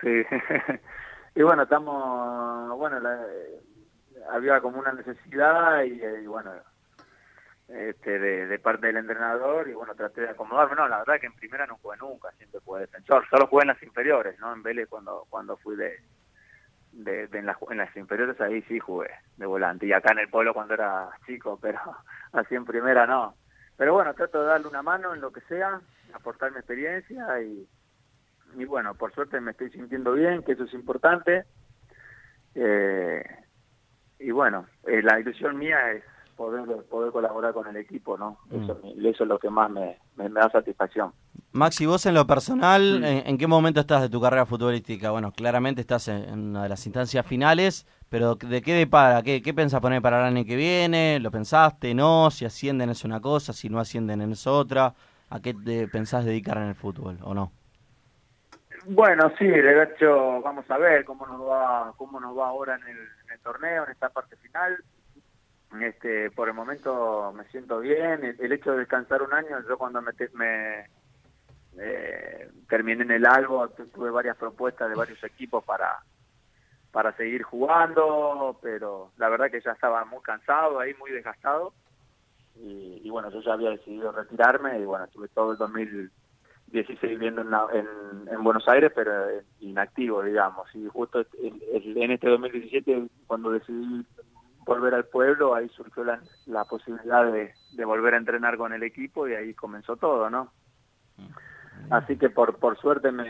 [0.00, 0.22] Sí,
[1.34, 3.26] y bueno, estamos, bueno, la-
[4.30, 6.52] había como una necesidad y, y bueno,
[7.72, 10.76] este, de, parte del entrenador y bueno, traté de acomodarme.
[10.76, 13.68] No, la verdad que en primera no jugué nunca, siempre jugué defensor, solo jugué en
[13.68, 14.52] las inferiores, ¿no?
[14.52, 16.00] En Vélez cuando cuando fui de,
[16.92, 20.20] de, de en, las, en las inferiores ahí sí jugué de volante y acá en
[20.20, 21.78] el pueblo cuando era chico, pero
[22.32, 23.34] así en primera no.
[23.76, 25.80] Pero bueno, trato de darle una mano en lo que sea,
[26.12, 27.66] aportar mi experiencia y,
[28.56, 31.44] y bueno, por suerte me estoy sintiendo bien, que eso es importante.
[32.54, 33.24] Eh,
[34.18, 36.04] y bueno, eh, la ilusión mía es
[36.40, 38.38] poder poder colaborar con el equipo, ¿no?
[38.50, 41.12] Eso, me- eso es lo que más me, me, me da satisfacción.
[41.52, 43.04] Maxi, vos en lo personal, Mm.
[43.04, 45.10] ¿en, en qué momento estás de tu carrera futbolística?
[45.10, 49.22] Bueno, claramente estás en, en una de las instancias finales, pero ¿de qué depara?
[49.22, 51.18] ¿Qué, qué pensás poner para el año que viene?
[51.20, 51.94] ¿Lo pensaste?
[51.94, 52.30] ¿No?
[52.30, 54.94] Si ascienden es una cosa, si no ascienden es otra.
[55.28, 57.52] ¿A qué te pensás dedicar en el fútbol o no?
[58.86, 62.82] Bueno, sí, de hecho, vamos a ver cómo nos va, cómo nos va ahora en
[62.88, 64.82] el, en el torneo, en esta parte final.
[65.80, 68.24] Este, por el momento me siento bien.
[68.24, 70.10] El, el hecho de descansar un año, yo cuando me,
[71.78, 75.98] eh, terminé en el Albo, tu- tuve varias propuestas de varios equipos para
[76.90, 81.72] para seguir jugando, pero la verdad que ya estaba muy cansado ahí, muy desgastado.
[82.56, 87.42] Y, y bueno, yo ya había decidido retirarme y bueno, estuve todo el 2016 viviendo
[87.42, 89.12] en, en, en Buenos Aires, pero
[89.60, 90.68] inactivo, digamos.
[90.74, 94.04] Y justo en, en este 2017, cuando decidí
[94.70, 98.84] volver al pueblo, ahí surgió la, la posibilidad de, de volver a entrenar con el
[98.84, 100.52] equipo y ahí comenzó todo, ¿no?
[101.90, 103.28] Así que por, por suerte me,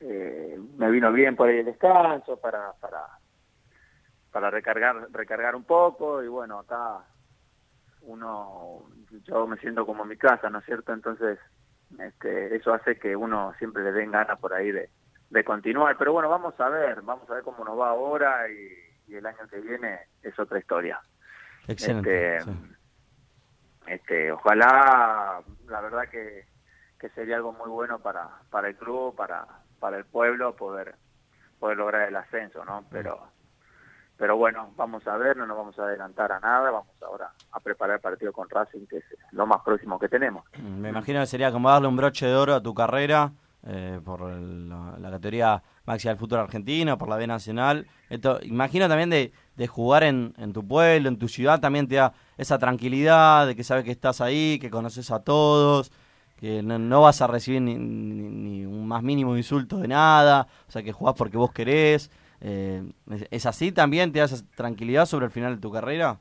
[0.00, 3.02] eh, me vino bien por ahí el descanso para, para,
[4.32, 7.04] para recargar, recargar un poco y bueno, acá
[8.00, 8.84] uno,
[9.24, 10.94] yo me siento como en mi casa, ¿no es cierto?
[10.94, 11.38] Entonces,
[11.98, 14.88] este, eso hace que uno siempre le den ganas por ahí de,
[15.28, 15.98] de continuar.
[15.98, 19.26] Pero bueno, vamos a ver, vamos a ver cómo nos va ahora y, y el
[19.26, 21.00] año que viene es otra historia.
[21.68, 22.36] Excelente.
[22.38, 22.50] Este,
[23.86, 26.46] este, ojalá, la verdad que,
[26.98, 29.46] que sería algo muy bueno para, para el club, para,
[29.78, 30.96] para el pueblo poder,
[31.58, 32.84] poder lograr el ascenso, ¿no?
[32.90, 33.28] Pero,
[34.16, 37.60] pero bueno, vamos a ver, no nos vamos a adelantar a nada, vamos ahora a
[37.60, 40.44] preparar el partido con Racing, que es lo más próximo que tenemos.
[40.58, 43.30] Me imagino que sería como darle un broche de oro a tu carrera
[43.68, 47.86] eh, por el- la categoría Maxi al fútbol argentino, por la B Nacional.
[48.10, 51.94] Esto, imagino también de, de jugar en, en tu pueblo, en tu ciudad, también te
[51.96, 55.92] da esa tranquilidad de que sabes que estás ahí, que conoces a todos,
[56.38, 60.46] que no, no vas a recibir ni, ni- ni un más mínimo insulto de nada,
[60.68, 62.10] o sea, que jugás porque vos querés.
[62.40, 64.12] Eh, ¿es- ¿Es así también?
[64.12, 66.18] ¿Te da esa tranquilidad sobre el final de tu carrera?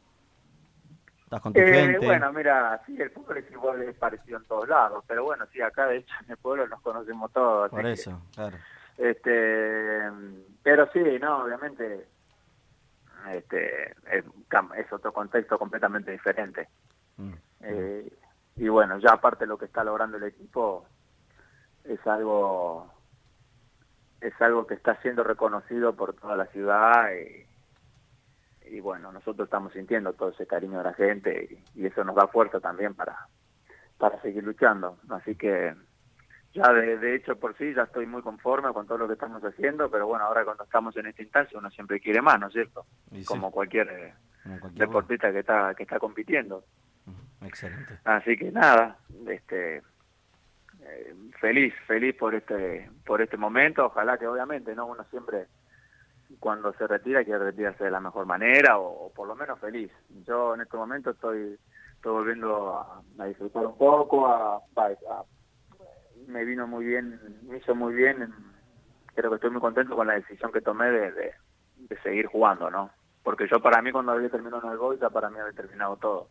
[1.25, 2.05] ¿Estás con tu Eh, gente?
[2.05, 5.59] Bueno, mira, sí, el fútbol es igual, es parecido en todos lados, pero bueno, sí,
[5.59, 7.69] acá de hecho en el pueblo nos conocemos todos.
[7.71, 8.57] Por que, eso, claro.
[8.97, 10.09] Este,
[10.63, 12.07] pero sí, no, obviamente,
[13.31, 16.67] este, es, otro contexto completamente diferente.
[17.17, 17.33] Mm.
[17.61, 18.13] Eh,
[18.57, 20.85] y bueno, ya aparte lo que está logrando el equipo
[21.83, 22.91] es algo
[24.21, 29.73] es algo que está siendo reconocido por toda la ciudad y, y bueno, nosotros estamos
[29.73, 33.27] sintiendo todo ese cariño de la gente y, y eso nos da fuerza también para,
[33.97, 34.97] para seguir luchando.
[35.09, 35.75] Así que
[36.55, 39.43] ya de, de hecho por sí ya estoy muy conforme con todo lo que estamos
[39.43, 42.53] haciendo, pero bueno, ahora cuando estamos en esta instancia uno siempre quiere más, ¿no es
[42.53, 42.85] cierto?
[43.11, 43.23] Sí.
[43.25, 46.63] Como cualquier eh, Como cualquier deportista que está que está compitiendo.
[47.41, 47.99] Excelente.
[48.05, 48.97] Así que nada,
[49.27, 49.83] este
[50.81, 55.47] eh, feliz, feliz por este por este momento, ojalá que obviamente no uno siempre
[56.39, 59.91] cuando se retira quiere retirarse de la mejor manera o, o por lo menos feliz.
[60.25, 61.57] Yo en este momento estoy
[61.95, 65.23] estoy volviendo a, a disfrutar un poco, a, a- a-
[66.27, 68.33] me vino muy bien, me hizo muy bien,
[69.13, 71.31] creo que estoy muy contento con la decisión que tomé de, de,
[71.77, 72.91] de seguir jugando, ¿no?
[73.23, 75.97] Porque yo para mí cuando había terminado en el gol ya para mí había terminado
[75.97, 76.29] todo.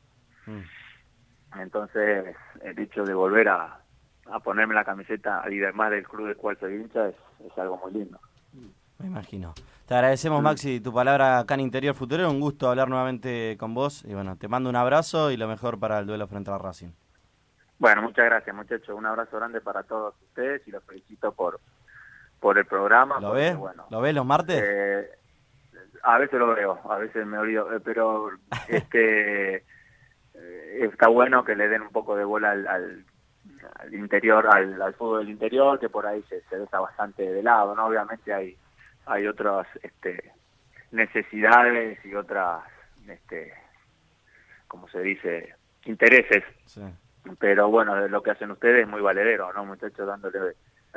[1.59, 3.81] Entonces, el hecho de volver a,
[4.27, 7.79] a ponerme la camiseta y además del club del cual soy hincha es, es algo
[7.79, 8.19] muy lindo.
[8.99, 9.55] Me imagino.
[9.87, 12.31] Te agradecemos, Maxi, tu palabra acá en Interior Futuro.
[12.31, 14.05] Un gusto hablar nuevamente con vos.
[14.05, 16.93] Y bueno, te mando un abrazo y lo mejor para el duelo frente a Racing.
[17.85, 21.61] Bueno, muchas gracias muchachos, un abrazo grande para todos ustedes y los felicito por
[22.41, 23.21] por el programa.
[23.21, 23.55] ¿Lo ves?
[23.59, 24.59] Bueno, ¿Lo ves los martes?
[24.67, 25.11] eh,
[26.03, 28.31] a veces lo veo, a veces me olvido, eh, pero
[28.69, 33.05] este eh, está bueno que le den un poco de bola al, al,
[33.75, 37.43] al interior, al, al fútbol del interior, que por ahí se, se deja bastante de
[37.43, 37.85] lado, ¿no?
[37.85, 38.57] Obviamente hay
[39.05, 40.33] hay otras este,
[40.91, 42.65] necesidades y otras,
[43.07, 43.53] este,
[44.69, 45.55] como se dice,
[45.85, 46.81] intereses Sí.
[47.39, 50.07] Pero bueno, lo que hacen ustedes es muy valedero, ¿no, muchachos?
[50.07, 50.39] Dándole,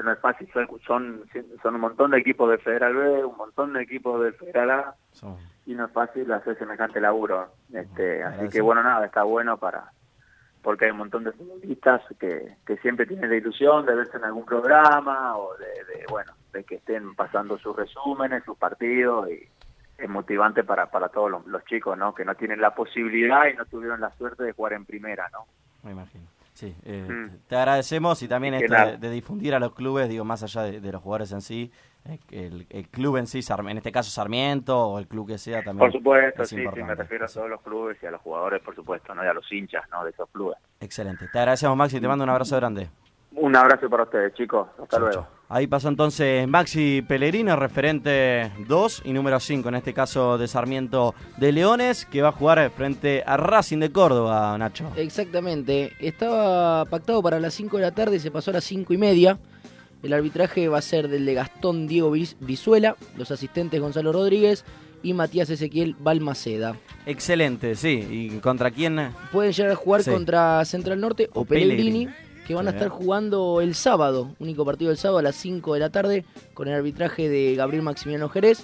[0.03, 1.23] no es fácil, son, son,
[1.61, 4.95] son un montón de equipos de Federal B, un montón de equipos de Federal A,
[5.11, 7.47] Son- y no es fácil hacer semejante laburo.
[7.73, 8.53] Este, así gracias.
[8.53, 9.91] que bueno, nada, está bueno para
[10.61, 14.25] porque hay un montón de futbolistas que, que siempre tienen la ilusión de verse en
[14.25, 19.47] algún programa o de, de, bueno, de que estén pasando sus resúmenes, sus partidos y
[19.97, 22.13] es motivante para, para todos los, los chicos, ¿no?
[22.13, 25.45] Que no tienen la posibilidad y no tuvieron la suerte de jugar en primera, ¿no?
[25.87, 26.25] Me imagino.
[26.53, 27.37] Sí, eh, Mm.
[27.47, 30.81] te agradecemos y también esto de, de difundir a los clubes, digo, más allá de,
[30.81, 31.71] de los jugadores en sí,
[32.05, 35.61] eh, el, el club en sí, en este caso Sarmiento o el club que sea
[35.63, 35.89] también.
[35.89, 38.61] Por supuesto, es sí, sí, me refiero a todos los clubes y a los jugadores,
[38.63, 39.23] por supuesto, ¿no?
[39.23, 40.03] Y a los hinchas, ¿no?
[40.03, 40.57] De esos clubes.
[40.81, 41.27] Excelente.
[41.31, 42.89] Te agradecemos, Maxi, te mando un abrazo grande.
[43.39, 44.67] Un abrazo para ustedes, chicos.
[44.81, 45.27] Hasta luego.
[45.49, 51.13] Ahí pasó entonces Maxi Pellegrino, referente 2 y número 5, en este caso de Sarmiento
[51.37, 54.91] de Leones, que va a jugar frente a Racing de Córdoba, Nacho.
[54.97, 55.93] Exactamente.
[55.99, 58.97] Estaba pactado para las 5 de la tarde y se pasó a las 5 y
[58.97, 59.37] media.
[60.03, 64.65] El arbitraje va a ser del de Gastón Diego Vizuela, los asistentes Gonzalo Rodríguez
[65.03, 66.75] y Matías Ezequiel Balmaceda.
[67.05, 68.05] Excelente, sí.
[68.35, 69.11] ¿Y contra quién?
[69.31, 70.11] Pueden llegar a jugar Sí.
[70.11, 72.26] contra Central Norte o, O Pellegrini, Pellegrini.
[72.47, 75.79] Que van a estar jugando el sábado, único partido del sábado a las 5 de
[75.81, 76.23] la tarde,
[76.53, 78.63] con el arbitraje de Gabriel Maximiliano Jerez.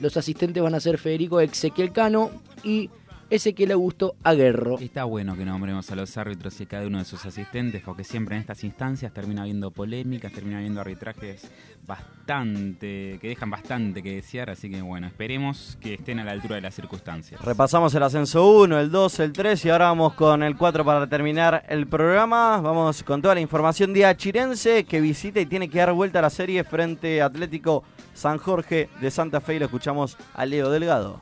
[0.00, 2.32] Los asistentes van a ser Federico Ezequiel Cano
[2.64, 2.90] y
[3.34, 4.78] Ezequiel Augusto Aguerro.
[4.78, 8.04] Está bueno que nombremos a los árbitros y a cada uno de sus asistentes, porque
[8.04, 11.50] siempre en estas instancias termina habiendo polémicas, termina habiendo arbitrajes
[11.84, 16.54] bastante, que dejan bastante que desear, así que bueno, esperemos que estén a la altura
[16.54, 17.40] de las circunstancias.
[17.40, 21.08] Repasamos el ascenso 1, el 2, el 3 y ahora vamos con el 4 para
[21.08, 22.60] terminar el programa.
[22.60, 26.22] Vamos con toda la información de Achirense que visita y tiene que dar vuelta a
[26.22, 27.82] la serie frente a Atlético
[28.14, 31.20] San Jorge de Santa Fe y lo escuchamos a Leo Delgado.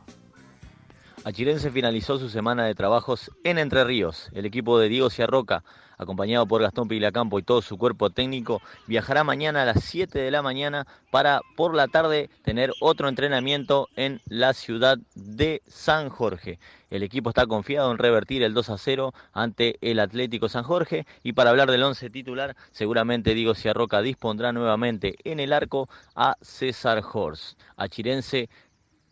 [1.25, 4.29] Achirense finalizó su semana de trabajos en Entre Ríos.
[4.33, 5.63] El equipo de Diego Ciarroca,
[5.97, 10.33] acompañado por Gastón Pilacampo y todo su cuerpo técnico, viajará mañana a las 7 de
[10.33, 16.59] la mañana para por la tarde tener otro entrenamiento en la ciudad de San Jorge.
[16.91, 21.07] El equipo está confiado en revertir el 2 a 0 ante el Atlético San Jorge
[21.23, 26.37] y para hablar del 11 titular, seguramente Diego Ciarroca dispondrá nuevamente en el arco a
[26.41, 27.61] César Horst.
[27.77, 28.51] Achirense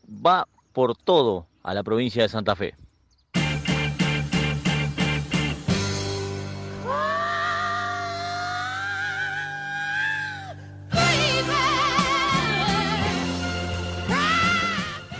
[0.09, 0.49] va
[0.81, 2.75] por todo a la provincia de Santa Fe.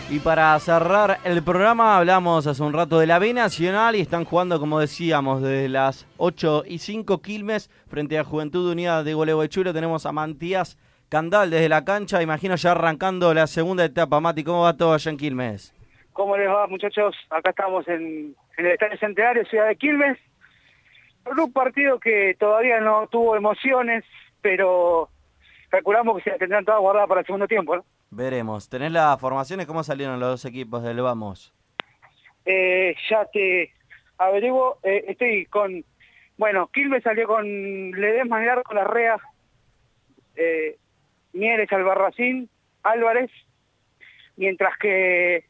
[0.09, 4.25] Y para cerrar el programa hablamos hace un rato de la B Nacional y están
[4.25, 9.63] jugando, como decíamos, desde las 8 y 5 Quilmes frente a Juventud Unida de Gualeguaychú.
[9.71, 10.79] Tenemos a Mantías
[11.11, 12.21] Candal desde la cancha.
[12.21, 14.21] Imagino ya arrancando la segunda etapa.
[14.21, 15.75] Mati, ¿cómo va todo allá en Quilmes?
[16.13, 17.13] ¿Cómo les va, muchachos?
[17.29, 20.17] Acá estamos en, en el Estadio Centenario, Ciudad de Quilmes.
[21.25, 24.05] Un partido que todavía no tuvo emociones,
[24.39, 25.09] pero
[25.67, 27.85] calculamos que se tendrán todas guardadas para el segundo tiempo, ¿no?
[28.09, 28.69] Veremos.
[28.69, 29.65] ¿Tenés las formaciones?
[29.65, 31.53] ¿Cómo salieron los dos equipos del Vamos?
[32.45, 33.73] Eh, ya te
[34.17, 34.77] averiguo.
[34.81, 35.83] Eh, estoy con...
[36.37, 39.17] Bueno, Quilmes salió con Ledesma en el arco, Larrea,
[40.37, 40.77] eh,
[41.33, 42.49] Mieres, Albarracín,
[42.83, 43.31] Álvarez,
[44.35, 45.45] mientras que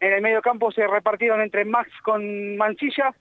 [0.00, 3.14] en el medio campo se repartieron entre Max con Mancilla,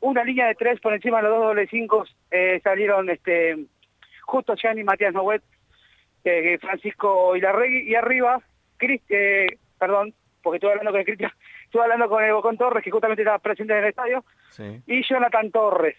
[0.00, 3.56] una línea de tres por encima de los dos doble cinco eh, salieron este
[4.22, 5.42] justo Gianni, Matías Noguet,
[6.24, 8.40] eh, Francisco Ilarregui y arriba,
[8.76, 11.32] Crist, eh, perdón, porque estuve hablando con Cristian,
[11.64, 14.82] estuve hablando con el Bocón Torres, que justamente estaba presente en el estadio, Sí.
[14.86, 15.96] y Jonathan Torres.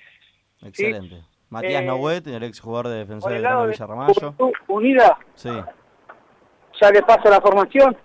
[0.66, 1.22] Excelente.
[1.54, 4.36] Matías Eh, Noguet, el ex jugador de defensor del Tano de Villarramayo.
[4.68, 5.50] Unida, Sí,
[6.82, 7.96] ya le paso la formación,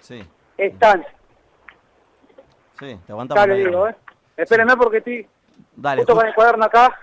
[0.00, 0.24] sí,
[0.56, 1.04] están,
[2.78, 2.98] sí.
[3.06, 3.42] Te aguantamos.
[3.42, 3.70] ya le Mariano.
[3.70, 3.96] digo, ¿eh?
[4.36, 5.26] Espérenme porque estoy
[5.76, 6.98] Dale, justo ju- con el cuaderno acá.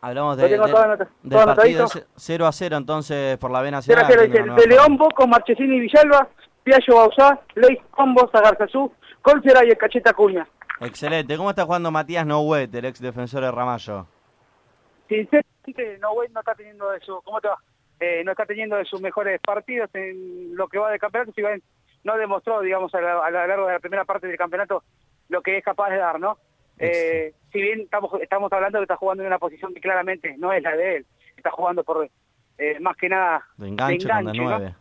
[0.00, 1.88] hablamos de, de- anota- del partido anotadito.
[2.16, 5.80] 0 a 0 entonces por la B Cero a cero, dice, de León, Boco, Marchesini,
[5.80, 6.28] Villalba,
[6.64, 8.92] Piaggio, Bausá, Leis, Combos, Agarzazú,
[9.22, 10.46] Colfiera y el Cacheta Cuña.
[10.80, 11.36] Excelente.
[11.36, 14.06] ¿Cómo está jugando Matías Noguet, el ex defensor de Ramallo?
[15.08, 17.58] Sinceramente, no, no está teniendo de su, ¿cómo te va?
[18.00, 21.40] Eh, no está teniendo de sus mejores partidos en lo que va del campeonato, si
[21.42, 21.62] bien
[22.04, 24.82] no demostró, digamos, a, la- a lo largo de la primera parte del campeonato
[25.28, 26.38] lo que es capaz de dar, ¿no?
[26.78, 30.34] Eh, si bien estamos, estamos hablando de que está jugando en una posición que claramente
[30.38, 32.08] no es la de él, está jugando por
[32.58, 34.32] eh, más que nada De enganche, ¿no?
[34.34, 34.74] 9.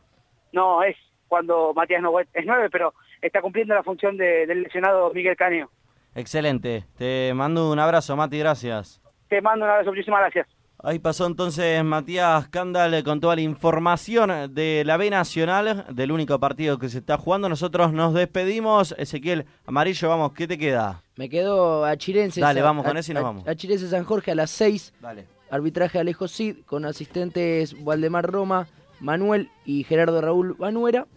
[0.51, 0.95] No, es
[1.27, 5.69] cuando Matías Noguet es nueve, pero está cumpliendo la función de- del lesionado Miguel Caneo.
[6.13, 6.83] Excelente.
[6.97, 9.01] Te mando un abrazo, Mati, gracias.
[9.29, 10.47] Te mando un abrazo, muchísimas gracias.
[10.83, 16.37] Ahí pasó entonces Matías Cándal con toda la información de la B Nacional, del único
[16.39, 17.49] partido que se está jugando.
[17.49, 18.93] Nosotros nos despedimos.
[18.97, 21.01] Ezequiel Amarillo, vamos, ¿qué te queda?
[21.15, 22.39] Me quedo a Chirense.
[22.41, 23.47] Dale, a- vamos con ese y nos a- vamos.
[23.47, 24.93] A Chirense San Jorge a las 6.
[25.01, 25.25] Dale.
[25.49, 28.67] Arbitraje Alejo Cid con asistentes Waldemar Roma,
[28.99, 31.07] Manuel y Gerardo Raúl Banuera,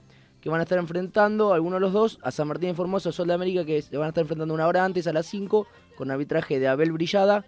[0.41, 3.27] que van a estar enfrentando, algunos de los dos, a San Martín de Formosa, Sol
[3.29, 6.11] de América, que se van a estar enfrentando una hora antes, a las 5, con
[6.11, 7.45] arbitraje de Abel Brillada.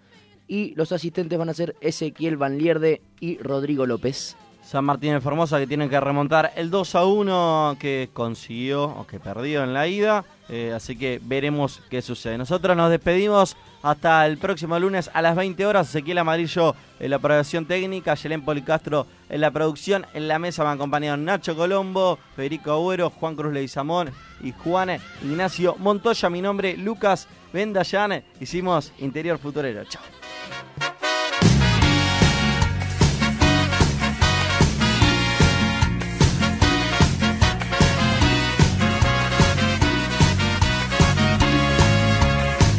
[0.51, 4.35] Y los asistentes van a ser Ezequiel Van Lierde y Rodrigo López.
[4.61, 9.07] San Martín de Formosa que tienen que remontar el 2 a 1 que consiguió o
[9.07, 10.25] que perdió en la ida.
[10.49, 12.37] Eh, así que veremos qué sucede.
[12.37, 15.87] Nosotros nos despedimos hasta el próximo lunes a las 20 horas.
[15.87, 20.05] Ezequiel Amarillo en la producción técnica, Yelén Policastro en la producción.
[20.13, 24.09] En la mesa me acompañaron Nacho Colombo, Federico Agüero, Juan Cruz Leizamón
[24.43, 26.29] y Juan Ignacio Montoya.
[26.29, 28.21] Mi nombre Lucas Bendayán.
[28.41, 29.85] Hicimos Interior Futurero.
[29.85, 30.20] Chao.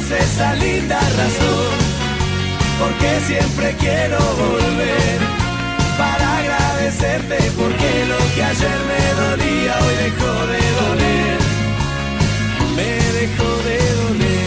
[0.00, 1.78] sos esa linda razón
[2.78, 5.18] porque siempre quiero volver
[5.98, 11.38] para agradecerte porque lo que ayer me dolía hoy dejó de doler
[12.76, 12.90] me
[13.20, 14.40] dejó de doler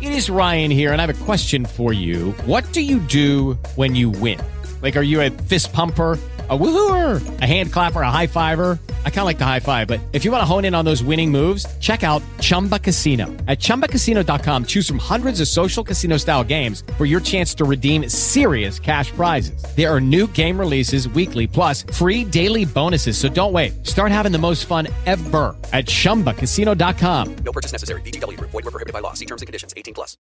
[0.00, 2.34] It is Ryan here, and I have a question for you.
[2.46, 4.38] What do you do when you win?
[4.80, 6.18] Like, are you a fist pumper?
[6.50, 8.78] A woohooer, a hand clapper, a high fiver.
[9.04, 10.82] I kind of like the high five, but if you want to hone in on
[10.82, 13.26] those winning moves, check out Chumba Casino.
[13.46, 18.08] At chumbacasino.com, choose from hundreds of social casino style games for your chance to redeem
[18.08, 19.62] serious cash prizes.
[19.76, 23.18] There are new game releases weekly, plus free daily bonuses.
[23.18, 23.86] So don't wait.
[23.86, 27.36] Start having the most fun ever at chumbacasino.com.
[27.44, 28.00] No purchase necessary.
[28.00, 28.50] Group.
[28.52, 29.12] Void were prohibited by law.
[29.12, 29.74] See terms and conditions.
[29.76, 30.16] 18 plus.